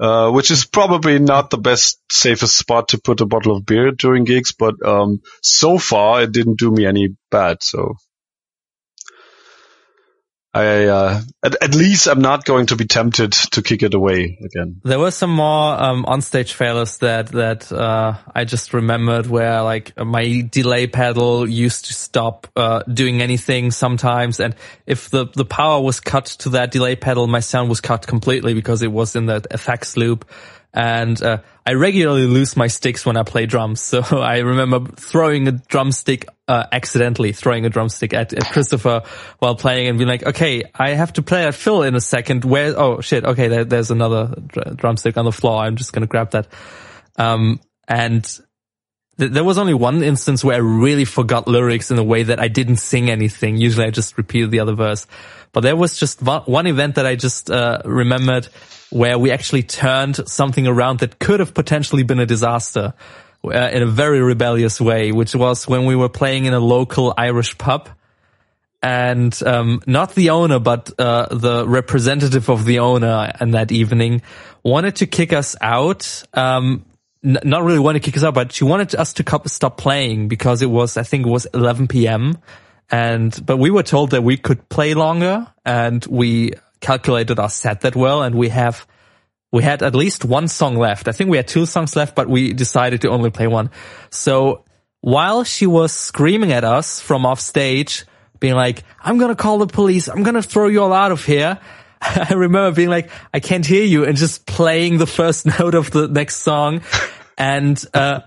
[0.01, 3.91] Uh, which is probably not the best, safest spot to put a bottle of beer
[3.91, 7.61] during gigs, but um, so far it didn't do me any bad.
[7.61, 7.93] So
[10.53, 14.37] I uh, at, at, least I'm not going to be tempted to kick it away
[14.43, 14.81] again.
[14.83, 19.97] There were some more um, onstage failures that that uh, I just remembered where like
[19.97, 24.53] my delay pedal used to stop uh, doing anything sometimes, and
[24.85, 28.53] if the the power was cut to that delay pedal, my sound was cut completely
[28.53, 30.29] because it was in the effects loop
[30.73, 33.81] and uh, I regularly lose my sticks when I play drums.
[33.81, 39.03] So I remember throwing a drumstick, uh, accidentally throwing a drumstick at, at, Christopher
[39.39, 42.45] while playing and being like, okay, I have to play a fill in a second.
[42.45, 45.61] Where, oh shit, okay, there, there's another dr- drumstick on the floor.
[45.61, 46.47] I'm just going to grab that.
[47.17, 48.23] Um, and
[49.19, 52.39] th- there was only one instance where I really forgot lyrics in a way that
[52.39, 53.57] I didn't sing anything.
[53.57, 55.05] Usually I just repeated the other verse.
[55.51, 58.47] But there was just one, one event that I just, uh, remembered
[58.91, 62.93] where we actually turned something around that could have potentially been a disaster
[63.43, 67.13] uh, in a very rebellious way, which was when we were playing in a local
[67.17, 67.89] Irish pub.
[68.83, 74.23] And um, not the owner, but uh, the representative of the owner and that evening
[74.63, 76.23] wanted to kick us out.
[76.33, 76.85] Um,
[77.23, 80.27] n- not really wanted to kick us out, but she wanted us to stop playing
[80.27, 82.37] because it was, I think it was 11 p.m.
[82.89, 87.81] And, but we were told that we could play longer and we calculated our set
[87.81, 88.85] that well, and we have
[89.51, 91.07] we had at least one song left.
[91.07, 93.69] I think we had two songs left, but we decided to only play one.
[94.09, 94.63] So
[95.01, 98.05] while she was screaming at us from off stage,
[98.39, 101.59] being like, I'm gonna call the police, I'm gonna throw you all out of here.
[102.01, 105.91] I remember being like, I can't hear you and just playing the first note of
[105.91, 106.81] the next song.
[107.37, 108.21] And, uh,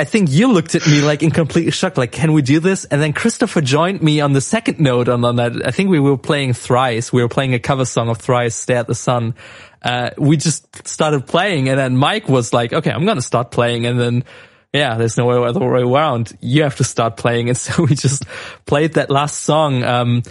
[0.00, 2.86] I think you looked at me like in complete shock, like, can we do this?
[2.86, 5.66] And then Christopher joined me on the second note on, on that.
[5.66, 7.12] I think we were playing Thrice.
[7.12, 9.34] We were playing a cover song of Thrice, Stare at the Sun.
[9.82, 13.50] Uh, we just started playing and then Mike was like, okay, I'm going to start
[13.50, 13.84] playing.
[13.84, 14.24] And then,
[14.72, 16.32] yeah, there's no other way around.
[16.40, 17.50] You have to start playing.
[17.50, 18.24] And so we just
[18.64, 19.82] played that last song.
[19.82, 20.22] Um,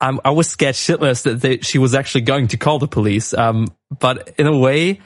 [0.00, 3.34] i i was scared shitless that they, she was actually going to call the police.
[3.34, 3.66] Um,
[3.98, 5.00] but in a way,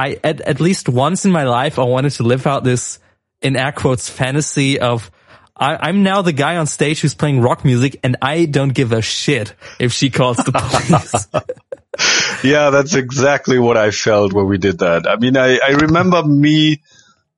[0.00, 2.98] I at, at least once in my life I wanted to live out this
[3.42, 5.10] in air quotes fantasy of
[5.54, 8.92] I, am now the guy on stage who's playing rock music and I don't give
[8.92, 12.42] a shit if she calls the police.
[12.44, 15.06] yeah, that's exactly what I felt when we did that.
[15.06, 16.76] I mean, I, I remember me,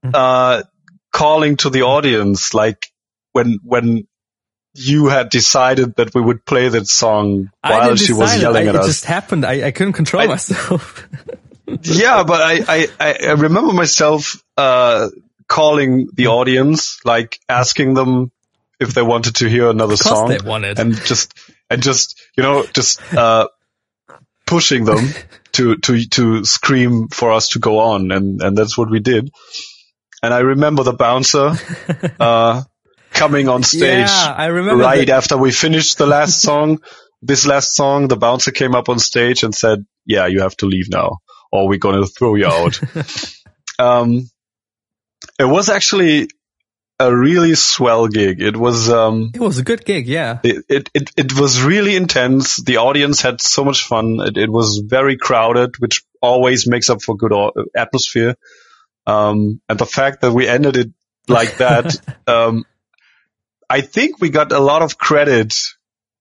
[0.05, 0.11] mm-hmm.
[0.15, 0.63] uh,
[1.11, 2.87] calling to the audience, like
[3.33, 4.07] when, when
[4.75, 8.75] you had decided that we would play that song while she was yelling I, at
[8.77, 8.85] it us.
[8.85, 9.45] It just happened.
[9.45, 11.09] I, I couldn't control I, myself.
[11.83, 15.09] yeah, but I, I, I remember myself, uh,
[15.49, 18.33] calling the audience, like asking them
[18.81, 20.29] if they wanted to hear another song.
[20.29, 20.79] They wanted.
[20.79, 21.35] And just,
[21.71, 23.49] and just, you know, just, uh,
[24.47, 25.09] pushing them
[25.53, 28.11] to, to, to scream for us to go on.
[28.11, 29.31] And, and that's what we did.
[30.23, 31.53] And I remember the bouncer,
[32.21, 32.63] uh,
[33.11, 35.17] coming on stage yeah, I remember right that.
[35.17, 36.81] after we finished the last song.
[37.21, 40.67] This last song, the bouncer came up on stage and said, yeah, you have to
[40.67, 41.19] leave now
[41.53, 42.81] or we're going to throw you out.
[43.79, 44.29] um,
[45.39, 46.29] it was actually
[46.99, 48.41] a really swell gig.
[48.41, 50.07] It was, um, it was a good gig.
[50.07, 50.39] Yeah.
[50.43, 52.57] It, it, it, it was really intense.
[52.57, 54.19] The audience had so much fun.
[54.21, 57.33] It, it was very crowded, which always makes up for good
[57.77, 58.37] atmosphere.
[59.07, 60.91] Um, and the fact that we ended it
[61.29, 62.65] like that, um,
[63.69, 65.55] I think we got a lot of credit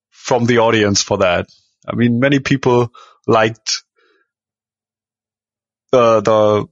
[0.09, 1.47] from the audience for that.
[1.87, 2.91] I mean, many people
[3.27, 3.83] liked
[5.91, 6.67] the the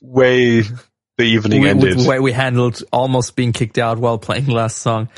[0.00, 0.62] way
[1.18, 1.98] the evening we, ended.
[1.98, 5.08] The way we handled almost being kicked out while playing the last song.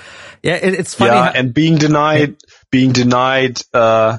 [0.43, 1.11] Yeah, it, it's funny.
[1.11, 2.37] Yeah, and being denied,
[2.71, 4.19] being denied, uh,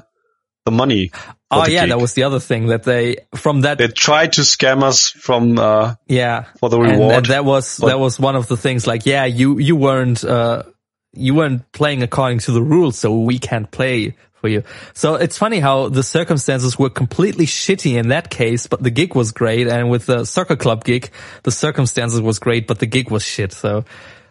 [0.64, 1.10] the money.
[1.50, 1.90] Oh yeah, gig.
[1.90, 5.58] that was the other thing that they from that they tried to scam us from
[5.58, 7.14] uh yeah for the and- reward.
[7.14, 8.86] And, that was but- that was one of the things.
[8.86, 10.64] Like yeah, you you weren't uh
[11.12, 14.62] you weren't playing according to the rules, so we can't play for you.
[14.94, 19.14] So it's funny how the circumstances were completely shitty in that case, but the gig
[19.14, 19.68] was great.
[19.68, 21.10] And with the soccer club gig,
[21.42, 23.52] the circumstances was great, but the gig was shit.
[23.52, 23.84] So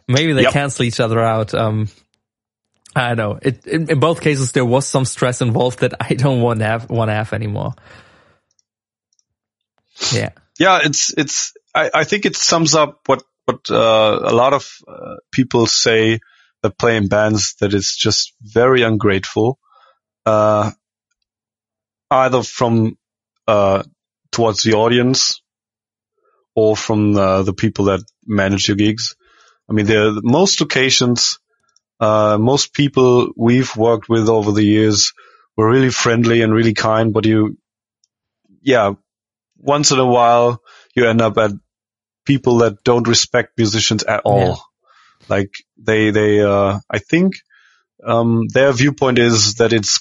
[0.07, 0.53] maybe they Yep.
[0.53, 1.53] cancel each other out.
[1.53, 1.89] Um,
[2.95, 3.39] I don't know.
[3.41, 6.65] It, in, in both cases, there was some stress involved that I don't want to
[6.65, 7.73] have, want to have anymore.
[10.11, 10.29] Yeah.
[10.57, 11.53] yeah, it's it's.
[11.75, 16.19] I, I think it sums up what what uh, a lot of uh, people say
[16.61, 19.59] that play in bands that it's just very ungrateful,
[20.25, 20.71] uh,
[22.11, 22.97] either from
[23.47, 23.83] uh,
[24.31, 25.41] towards the audience
[26.55, 29.15] or from uh, the people that manage your gigs.
[29.69, 31.39] I mean, there most occasions,
[31.99, 35.13] uh, most people we've worked with over the years
[35.55, 37.57] were really friendly and really kind, but you,
[38.61, 38.93] yeah,
[39.57, 40.61] once in a while
[40.95, 41.51] you end up at
[42.25, 44.39] people that don't respect musicians at all.
[44.39, 44.55] Yeah.
[45.27, 47.33] Like they, they, uh, I think,
[48.03, 49.99] um, their viewpoint is that it's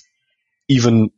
[0.68, 1.10] even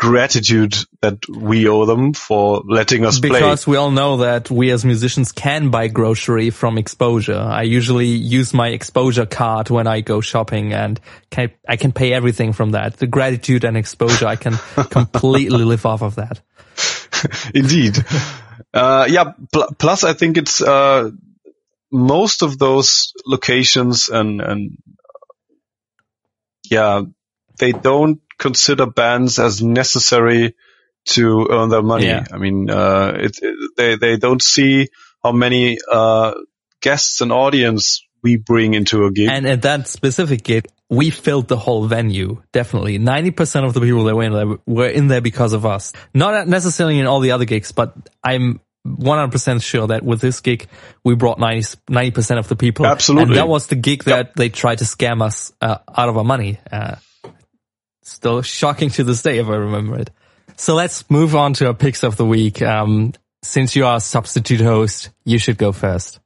[0.00, 3.28] gratitude that we owe them for letting us play.
[3.28, 7.36] Because we all know that we as musicians can buy grocery from exposure.
[7.36, 10.98] I usually use my exposure card when I go shopping and
[11.28, 12.96] can, I can pay everything from that.
[12.96, 14.54] The gratitude and exposure, I can
[14.90, 16.40] completely live off of that.
[17.54, 17.98] Indeed.
[18.72, 19.32] Uh, yeah.
[19.52, 21.10] Pl- plus, I think it's uh,
[21.92, 24.78] most of those locations and and
[26.70, 27.02] yeah,
[27.58, 30.54] they don't consider bands as necessary
[31.10, 32.06] to earn their money.
[32.06, 32.24] Yeah.
[32.32, 34.88] I mean, uh, it, it- they they don't see
[35.22, 36.34] how many uh,
[36.80, 39.28] guests and audience we bring into a gig.
[39.30, 42.42] And at that specific gig, we filled the whole venue.
[42.52, 42.98] Definitely.
[42.98, 45.92] 90% of the people that were in there were in there because of us.
[46.12, 50.68] Not necessarily in all the other gigs, but I'm 100% sure that with this gig,
[51.04, 52.86] we brought 90, percent of the people.
[52.86, 53.30] Absolutely.
[53.30, 56.24] And that was the gig that they tried to scam us uh, out of our
[56.24, 56.58] money.
[56.70, 56.96] Uh,
[58.02, 60.10] still shocking to this day if I remember it.
[60.56, 62.60] So let's move on to our picks of the week.
[62.62, 66.20] Um, since you are a substitute host, you should go first.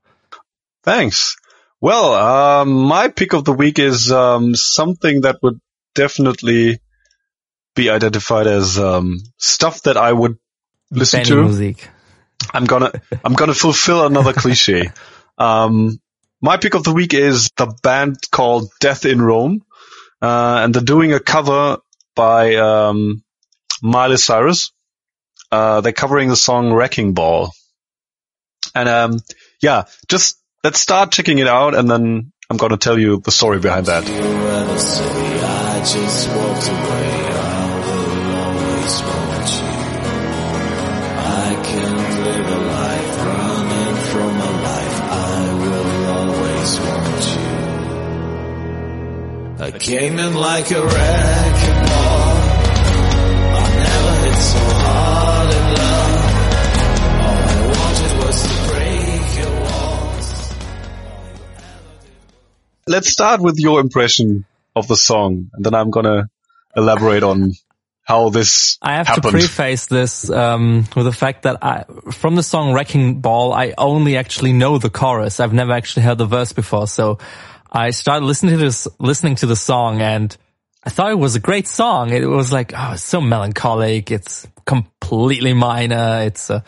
[0.83, 1.37] Thanks.
[1.81, 5.61] Well, um, my pick of the week is um, something that would
[5.95, 6.81] definitely
[7.75, 10.39] be identified as um, stuff that I would
[10.91, 11.43] listen Benny to.
[11.43, 11.89] Music.
[12.53, 12.93] I'm gonna
[13.25, 14.91] I'm gonna fulfill another cliche.
[15.37, 15.99] Um,
[16.41, 19.65] my pick of the week is the band called Death in Rome,
[20.25, 21.79] uh, and they're doing a cover
[22.17, 23.23] by um,
[23.83, 24.73] Miley Cyrus.
[25.53, 27.53] Uh, they're covering the song "Wrecking Ball,"
[28.75, 29.21] and um,
[29.61, 33.59] yeah, just let's start checking it out, and then I'm gonna tell you the story
[33.61, 34.05] behind that.
[49.65, 52.37] I came in like a wrecking ball.
[53.57, 56.21] I never hit so hard in love.
[57.25, 60.29] All I wanted was to break your walls.
[62.87, 64.45] Let's start with your impression
[64.77, 66.29] of the song, and then I'm gonna
[66.77, 67.55] elaborate on
[68.03, 69.25] how this I have happened.
[69.25, 73.73] to preface this um, with the fact that I, from the song "Wrecking Ball," I
[73.79, 75.41] only actually know the chorus.
[75.41, 77.19] I've never actually heard the verse before, so
[77.75, 80.35] I started listening to this, listening to the song, and
[80.85, 82.11] I thought it was a great song.
[82.11, 84.13] It was like, oh, it's so melancholic.
[84.13, 86.23] It's completely minor.
[86.23, 86.63] It's a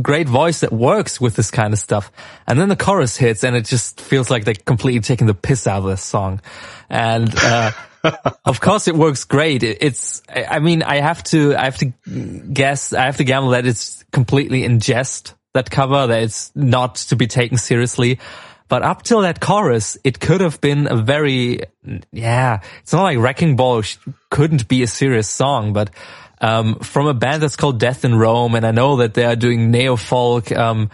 [0.00, 2.12] great voice that works with this kind of stuff.
[2.46, 5.66] And then the chorus hits, and it just feels like they're completely taking the piss
[5.66, 6.40] out of this song.
[6.88, 7.72] And uh,
[8.44, 9.64] of course, it works great.
[9.64, 11.86] It's, I mean, I have to, I have to
[12.52, 15.34] guess, I have to gamble that it's completely in jest.
[15.54, 18.20] That cover, that it's not to be taken seriously.
[18.72, 21.60] But up till that chorus, it could have been a very,
[22.10, 23.82] yeah, it's not like Wrecking Ball
[24.30, 25.90] couldn't be a serious song, but,
[26.40, 29.36] um, from a band that's called Death in Rome, and I know that they are
[29.36, 30.88] doing neo folk, um,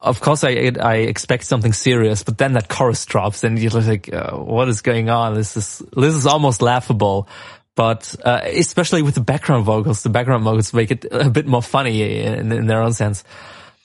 [0.00, 4.08] of course I, I expect something serious, but then that chorus drops and you're like,
[4.12, 5.34] uh, what is going on?
[5.34, 7.26] This is, this is almost laughable.
[7.74, 11.60] But, uh, especially with the background vocals, the background vocals make it a bit more
[11.60, 13.24] funny in, in their own sense.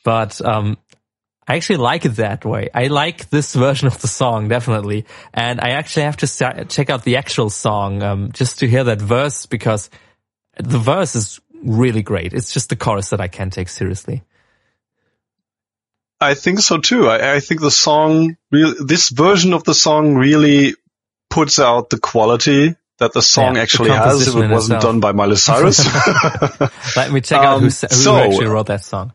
[0.04, 0.78] But, um,
[1.48, 2.70] I actually like it that way.
[2.74, 7.04] I like this version of the song definitely, and I actually have to check out
[7.04, 9.90] the actual song um, just to hear that verse because
[10.60, 12.34] the verse is really great.
[12.34, 14.24] It's just the chorus that I can't take seriously.
[16.20, 17.08] I think so too.
[17.10, 20.76] I, I think the song, really, this version of the song really
[21.30, 24.84] puts out the quality that the song Yeah, the actually has if it wasn't itself.
[24.84, 25.84] done by Miley Cyrus.
[26.96, 29.14] Let me check out Um, who, who so- actually wrote that song.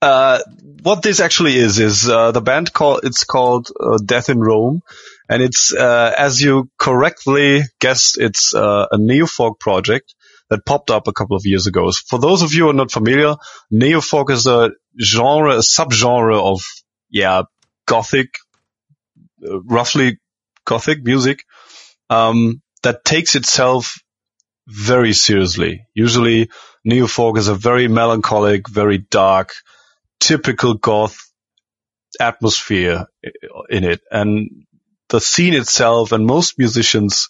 [0.00, 0.38] uh,
[0.82, 4.82] what this actually is is uh, the band called it's called uh, Death in Rome,
[5.28, 10.14] and it's uh, as you correctly guessed, it's uh, a neo folk project
[10.50, 11.90] that popped up a couple of years ago.
[12.08, 13.36] For those of you who are not familiar,
[13.70, 16.62] neo folk is a genre, a subgenre of
[17.08, 17.42] yeah,
[17.86, 18.30] gothic,
[19.46, 20.18] uh, roughly
[20.64, 21.44] gothic music
[22.10, 23.98] um, that takes itself
[24.66, 25.86] very seriously.
[25.94, 26.50] Usually,
[26.84, 29.52] neo folk is a very melancholic, very dark,
[30.22, 31.18] typical goth
[32.20, 33.06] atmosphere
[33.68, 34.00] in it.
[34.10, 34.66] And
[35.08, 37.28] the scene itself and most musicians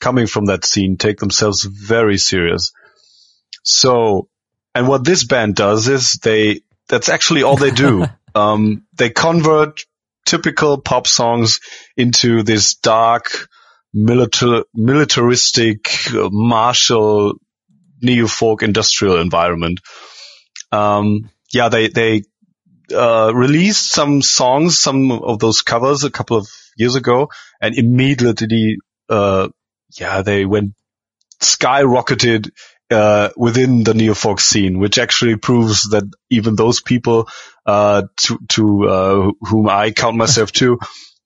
[0.00, 2.72] coming from that scene take themselves very serious.
[3.64, 4.28] So,
[4.74, 8.06] and what this band does is they, that's actually all they do.
[8.34, 9.84] um, they convert
[10.24, 11.58] typical pop songs
[11.96, 13.48] into this dark,
[13.92, 17.34] militar, militaristic, martial,
[18.00, 19.80] neo-folk industrial environment.
[20.70, 22.22] Um, yeah, they, they,
[22.94, 27.28] uh, released some songs, some of those covers a couple of years ago
[27.60, 28.78] and immediately,
[29.08, 29.48] uh,
[29.98, 30.74] yeah, they went
[31.40, 32.50] skyrocketed,
[32.90, 37.28] uh, within the neo-folk scene, which actually proves that even those people,
[37.66, 40.78] uh, to, to, uh, whom I count myself to,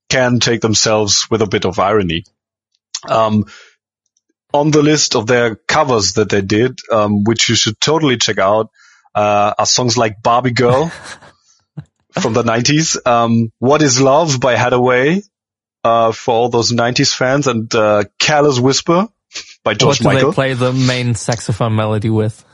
[0.08, 2.24] can take themselves with a bit of irony.
[3.08, 3.46] Um,
[4.52, 8.38] on the list of their covers that they did, um, which you should totally check
[8.38, 8.70] out,
[9.14, 10.88] uh, are songs like Barbie Girl
[12.12, 15.22] from the 90s, um, What is Love by Haddaway,
[15.84, 19.08] uh, for all those 90s fans, and, uh, Careless Whisper
[19.64, 20.14] by George Michael.
[20.14, 22.44] What do they play the main saxophone melody with?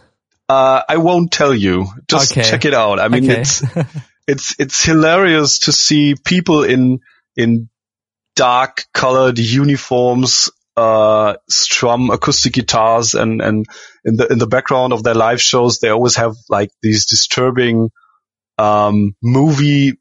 [0.49, 1.87] Uh, I won't tell you.
[2.09, 2.43] Just Okay.
[2.43, 2.99] check it out.
[3.01, 3.41] I mean, okay.
[3.41, 3.63] it's,
[4.27, 7.01] it's, it's hilarious to see people in,
[7.37, 7.69] in
[8.35, 13.67] dark colored uniforms, uh, strum acoustic guitars and, and
[14.09, 17.91] in the, in the background of their live shows, they always have like these disturbing,
[18.57, 19.99] um, movie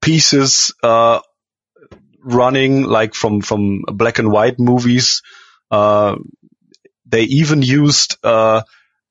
[0.00, 1.20] pieces, uh,
[2.20, 5.22] running like from, from black and white movies.
[5.70, 6.16] Uh,
[7.04, 8.62] they even used, uh,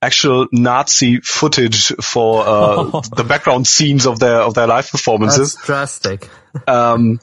[0.02, 5.56] actual Nazi footage for, uh, the background scenes of their, of their live performances.
[5.56, 6.30] That's drastic.
[6.68, 7.20] Um,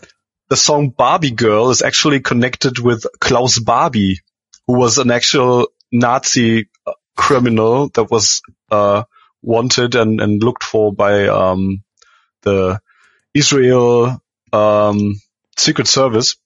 [0.51, 4.21] the song Barbie Girl is actually connected with Klaus Barbie,
[4.67, 9.05] who was an actual Nazi uh, criminal that was, uh,
[9.43, 11.83] wanted and, and looked for by, um,
[12.43, 12.81] the
[13.35, 14.21] Israel,
[14.53, 15.21] um,
[15.57, 16.37] Secret Service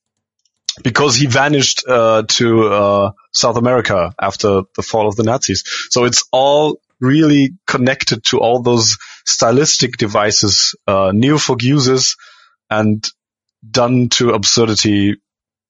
[0.83, 5.65] because he vanished, uh, to, uh, South America after the fall of the Nazis.
[5.91, 12.17] So it's all really connected to all those stylistic devices, uh, Neofolk uses
[12.71, 13.07] and
[13.69, 15.17] done to absurdity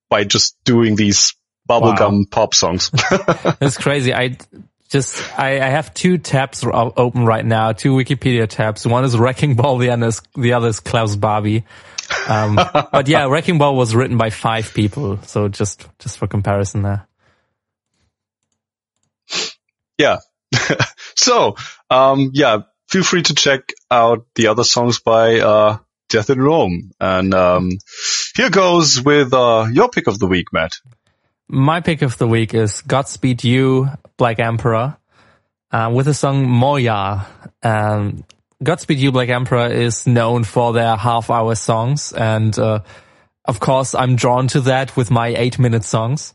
[0.09, 1.35] by just doing these
[1.69, 2.91] bubblegum pop songs.
[3.61, 4.13] It's crazy.
[4.15, 4.37] I
[4.89, 8.87] just I, I have two tabs open right now, two Wikipedia tabs.
[8.87, 11.65] One is Wrecking Ball, the other is the other is Klaus Barbie.
[12.29, 16.83] Um, but yeah, Wrecking Ball was written by five people, so just just for comparison
[16.83, 17.07] there.
[19.99, 20.19] yeah.
[21.17, 21.57] so,
[21.91, 22.59] um, yeah,
[22.89, 26.93] feel free to check out the other songs by, uh, Death in Rome.
[27.01, 27.73] And, um,
[28.37, 30.73] here goes with, uh, your pick of the week, Matt.
[31.49, 34.97] My pick of the week is Godspeed You, Black Emperor,
[35.71, 37.25] uh, with the song Moya.
[37.63, 38.25] Um,
[38.61, 42.13] Godspeed You, Black Emperor is known for their half hour songs.
[42.13, 42.81] And, uh,
[43.45, 46.35] of course, I'm drawn to that with my eight minute songs.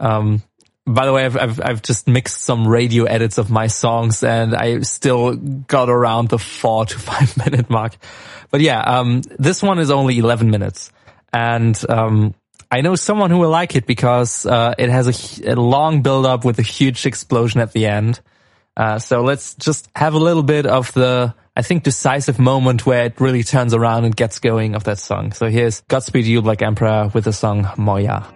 [0.00, 0.42] Um,
[0.86, 4.54] by the way, I've, I've, I've just mixed some radio edits of my songs and
[4.54, 7.98] I still got around the four to five minute mark.
[8.50, 10.92] But yeah, um, this one is only 11 minutes
[11.30, 12.34] and, um,
[12.70, 16.26] I know someone who will like it because, uh, it has a, a long build
[16.26, 18.20] up with a huge explosion at the end.
[18.76, 23.04] Uh, so let's just have a little bit of the, I think, decisive moment where
[23.04, 25.32] it really turns around and gets going of that song.
[25.32, 28.26] So here's Godspeed You, Black Emperor with the song Moya.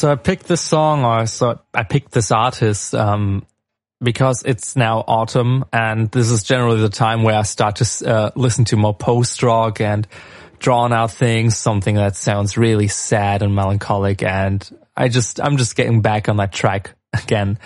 [0.00, 3.44] So I picked this song, or so I picked this artist um,
[4.02, 8.30] because it's now autumn, and this is generally the time where I start to uh,
[8.34, 10.08] listen to more post rock and
[10.58, 14.22] drawn out things, something that sounds really sad and melancholic.
[14.22, 17.58] And I just, I'm just getting back on that track again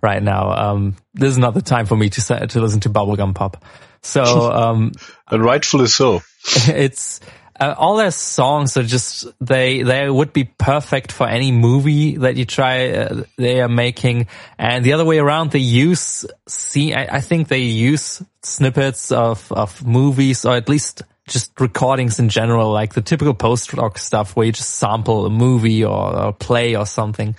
[0.00, 0.50] right now.
[0.50, 3.66] Um, this is not the time for me to to listen to bubblegum pop.
[4.00, 4.92] So, um,
[5.30, 6.22] and rightfully so.
[6.68, 7.20] it's,
[7.62, 12.36] uh, all their songs are just they they would be perfect for any movie that
[12.36, 14.26] you try uh, they are making.
[14.58, 19.52] And the other way around they use see I, I, think they use snippets of
[19.52, 24.34] of movies or at least just recordings in general like the typical post rock stuff
[24.34, 27.36] where you just sample a movie or a play or something.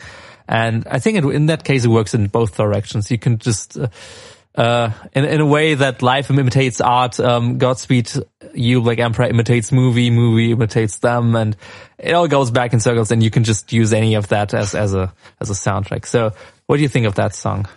[0.47, 3.11] And I think it, in that case it works in both directions.
[3.11, 3.87] You can just uh,
[4.55, 8.11] uh, in, in a way that life imitates art, um, Godspeed
[8.53, 11.57] You Black Emperor imitates movie, movie imitates them, and
[11.97, 14.75] it all goes back in circles and you can just use any of that as,
[14.75, 16.05] as a, as a soundtrack.
[16.05, 16.33] So
[16.67, 17.67] what do you think of that song?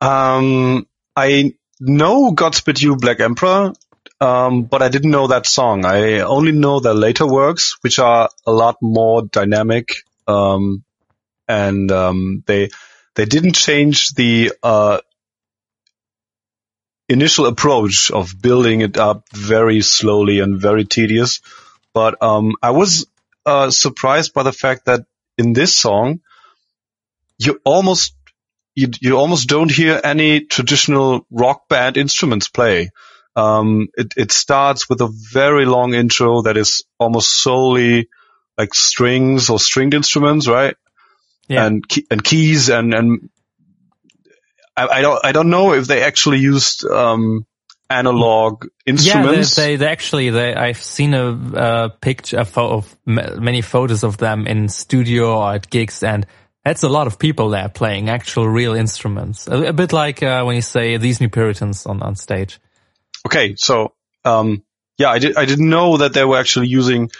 [0.00, 0.86] Um,
[1.16, 3.72] I know Godspeed You Black Emperor,
[4.20, 5.84] um, but I didn't know that song.
[5.84, 9.88] I only know their later works, which are a lot more dynamic,
[10.28, 10.84] um,
[11.48, 12.70] and, um, they,
[13.16, 15.00] they didn't change the, uh,
[17.08, 21.40] initial approach of building it up very slowly and very tedious.
[21.92, 23.06] But um, I was
[23.46, 25.06] uh, surprised by the fact that
[25.38, 26.20] in this song,
[27.38, 28.14] you almost
[28.74, 32.90] you, you almost don't hear any traditional rock band instruments play.
[33.36, 38.08] Um, it, it starts with a very long intro that is almost solely
[38.56, 40.76] like strings or stringed instruments, right?
[41.48, 41.66] Yeah.
[41.66, 43.30] And and keys and and
[44.76, 47.46] I, I, don't I don't know if they actually used um,
[47.88, 49.56] analog instruments.
[49.56, 54.04] Yeah, they, they, they, actually they I've seen a, a picture a of many photos
[54.04, 56.26] of them in studio or at gigs and.
[56.66, 59.46] That's a lot of people there playing actual real instruments.
[59.46, 62.58] A, a bit like uh, when you say these new Puritans on, on stage.
[63.26, 63.92] Okay, so
[64.24, 64.64] um,
[64.96, 67.10] yeah, I did I didn't know that they were actually using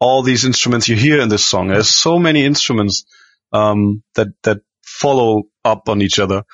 [0.00, 1.68] all these instruments you hear in this song.
[1.68, 3.04] There's so many instruments
[3.52, 6.44] um, that that follow up on each other.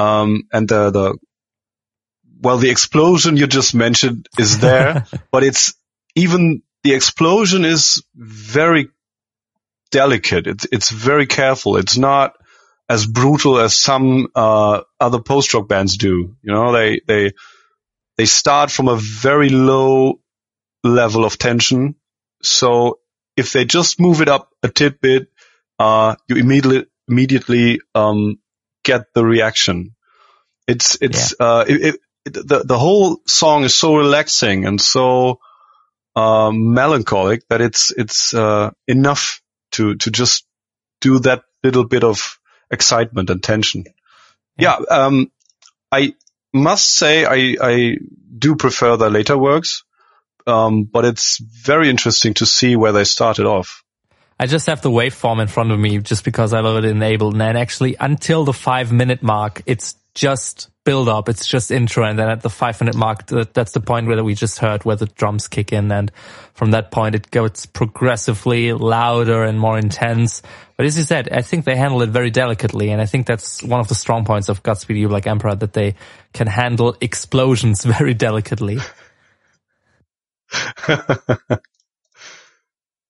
[0.00, 1.18] Um, and the, the,
[2.40, 5.74] well, the explosion you just mentioned is there, but it's
[6.14, 8.88] even the explosion is very
[9.90, 10.46] delicate.
[10.46, 11.76] It's, it's very careful.
[11.76, 12.34] It's not
[12.88, 16.34] as brutal as some, uh, other post-rock bands do.
[16.42, 17.32] You know, they, they,
[18.16, 20.20] they start from a very low
[20.82, 21.96] level of tension.
[22.42, 23.00] So
[23.36, 25.28] if they just move it up a tidbit,
[25.78, 28.39] uh, you immediately, immediately, um,
[28.82, 29.94] get the reaction.
[30.66, 31.46] It's, it's, yeah.
[31.46, 35.40] uh, it, it, the, the whole song is so relaxing and so,
[36.16, 40.46] um, melancholic that it's, it's, uh, enough to, to just
[41.00, 42.38] do that little bit of
[42.70, 43.84] excitement and tension.
[44.56, 44.76] Yeah.
[44.80, 45.32] yeah um,
[45.90, 46.14] I
[46.52, 47.96] must say I, I
[48.36, 49.84] do prefer the later works.
[50.46, 53.84] Um, but it's very interesting to see where they started off.
[54.40, 57.34] I just have the waveform in front of me just because I have it enabled.
[57.34, 61.28] And actually until the five minute mark, it's just build up.
[61.28, 62.04] It's just intro.
[62.04, 64.96] And then at the five minute mark, that's the point where we just heard where
[64.96, 65.92] the drums kick in.
[65.92, 66.10] And
[66.54, 70.40] from that point, it gets progressively louder and more intense.
[70.78, 72.92] But as you said, I think they handle it very delicately.
[72.92, 75.74] And I think that's one of the strong points of Godspeed You Black Emperor that
[75.74, 75.96] they
[76.32, 78.78] can handle explosions very delicately.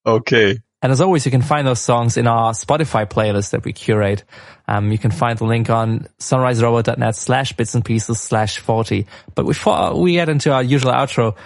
[0.04, 0.58] okay.
[0.82, 4.24] And as always, you can find those songs in our Spotify playlist that we curate.
[4.66, 9.06] Um, you can find the link on sunriserobot.net slash bits and pieces slash 40.
[9.34, 11.36] But before we get into our usual outro,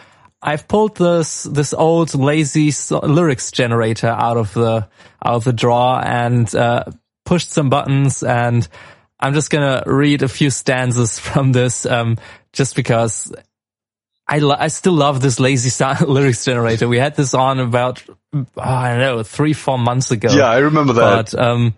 [0.41, 4.89] I've pulled this, this old lazy lyrics generator out of the,
[5.25, 6.85] out of the drawer and, uh,
[7.25, 8.69] pushed some buttons and
[9.19, 12.19] I'm just gonna read a few stanzas from this, um,
[12.53, 13.33] just because
[14.27, 16.89] I, lo- I still love this lazy sound lyrics generator.
[16.89, 18.03] We had this on about,
[18.33, 20.29] oh, I don't know, three, four months ago.
[20.31, 21.33] Yeah, I remember that.
[21.33, 21.75] But, um,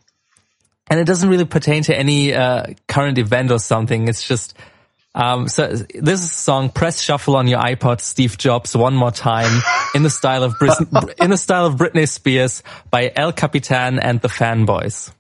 [0.88, 4.06] and it doesn't really pertain to any, uh, current event or something.
[4.06, 4.54] It's just,
[5.16, 9.10] um, so this is a song, press shuffle on your iPod, Steve Jobs, one more
[9.10, 9.62] time
[9.94, 10.78] in the style of, Brit-
[11.20, 15.10] in the style of Britney Spears by El Capitan and the Fanboys.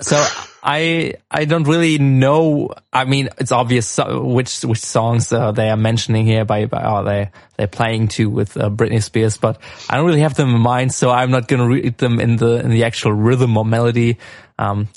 [0.00, 0.22] So
[0.62, 2.74] I I don't really know.
[2.92, 7.02] I mean, it's obvious which which songs uh, they are mentioning here by, by oh,
[7.02, 10.60] they they're playing to with uh, Britney Spears, but I don't really have them in
[10.60, 13.64] mind, so I'm not going to read them in the in the actual rhythm or
[13.64, 14.18] melody.
[14.58, 14.88] Um,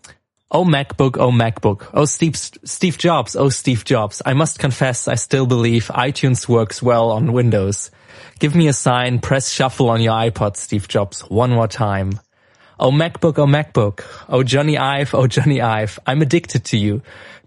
[0.51, 4.21] oh MacBook, oh MacBook, oh Steve Steve Jobs, oh Steve Jobs.
[4.25, 7.89] I must confess, I still believe iTunes works well on Windows.
[8.39, 12.19] Give me a sign, press shuffle on your iPod, Steve Jobs, one more time.
[12.79, 14.05] Oh MacBook, oh MacBook.
[14.29, 15.99] Oh Jony Ive, oh Jony Ive.
[16.07, 17.01] I'm addicted to you.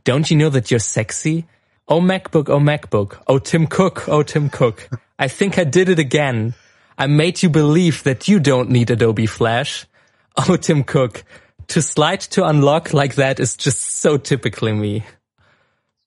[0.04, 1.46] Don't you know that you're sexy?
[1.88, 3.22] Oh MacBook, oh MacBook.
[3.26, 4.90] Oh Tim Cook, oh Tim Cook.
[5.18, 6.54] I think I did it again.
[6.98, 9.86] I made you believe that you don't need Adobe Flash.
[10.36, 11.24] Oh Tim Cook.
[11.68, 15.04] To slide to unlock like that is just so typically me.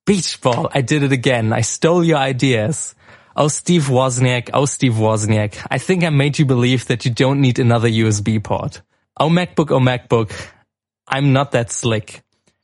[0.05, 0.69] Beach ball.
[0.71, 1.51] I did it again.
[1.51, 2.93] I stole your ideas.
[3.35, 4.51] Oh, Steve Wozniak.
[4.53, 5.65] Oh, Steve Wozniak.
[5.69, 8.81] I think I made you believe that you don't need another USB port.
[9.17, 9.71] Oh, MacBook.
[9.71, 10.31] Oh, MacBook.
[11.07, 12.21] I'm not that slick.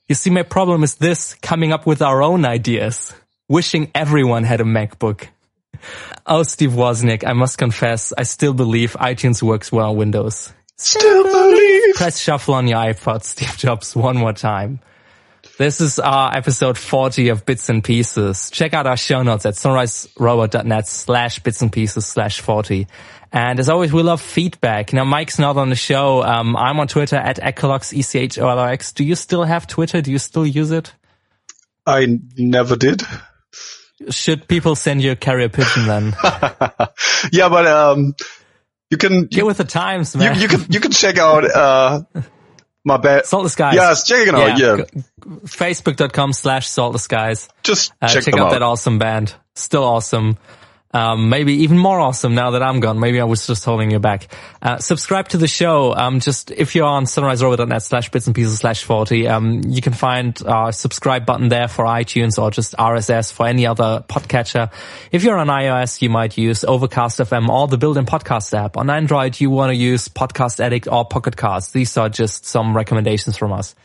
[0.10, 3.14] You see, my problem is this, coming up with our own ideas.
[3.47, 5.28] Wishing everyone had a MacBook.
[6.26, 10.54] Oh, Steve Wozniak, I must confess, I still believe iTunes works well on Windows.
[10.78, 11.95] Still believe.
[11.95, 14.80] Press shuffle on your iPod, Steve Jobs, one more time.
[15.58, 18.49] This is our episode 40 of Bits and Pieces.
[18.49, 22.88] Check out our show notes at sunriserobot.net slash bits and pieces slash 40.
[23.32, 24.91] And as always, we love feedback.
[24.91, 26.24] Now, Mike's not on the show.
[26.24, 28.93] Um, I'm on Twitter at Echolox, E-C-H-O-L-O-X.
[28.93, 30.02] Do you still have Twitter?
[30.02, 30.93] Do you still use it?
[31.86, 33.04] I never did.
[34.10, 36.14] Should people send you a carrier pigeon then?
[37.32, 38.16] Yeah, but um,
[38.89, 40.39] you can Get with the times, you, man.
[40.41, 42.02] you can you can check out uh
[42.84, 43.25] my bad.
[43.25, 43.75] Salt the skies.
[43.75, 44.57] Yes, check it out.
[44.57, 47.47] Yeah, Go- Facebook.com slash salt the skies.
[47.63, 48.51] just Uh, check, check out out.
[48.51, 49.34] that awesome band.
[49.55, 50.38] Still awesome.
[50.94, 53.00] Um, maybe even more awesome now that I'm gone.
[53.00, 54.28] Maybe I was just holding you back.
[54.62, 55.94] Uh, subscribe to the show.
[55.94, 59.94] Um, just if you're on sunriserobot.net slash bits and pieces slash 40, um, you can
[59.94, 64.72] find our subscribe button there for iTunes or just RSS for any other podcatcher.
[65.12, 68.76] If you're on iOS, you might use Overcast FM or the built-in podcast app.
[68.76, 71.72] On Android, you want to use Podcast Addict or Pocket Casts.
[71.72, 73.76] These are just some recommendations from us.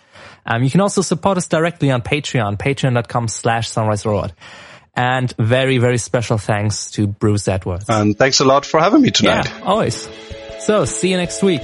[0.45, 4.33] Um, you can also support us directly on Patreon, patreon.com slash sunriserobot.
[4.97, 7.85] And very, very special thanks to Bruce Edwards.
[7.89, 9.47] And thanks a lot for having me tonight.
[9.47, 10.09] yeah, always.
[10.61, 11.63] So, see you next week.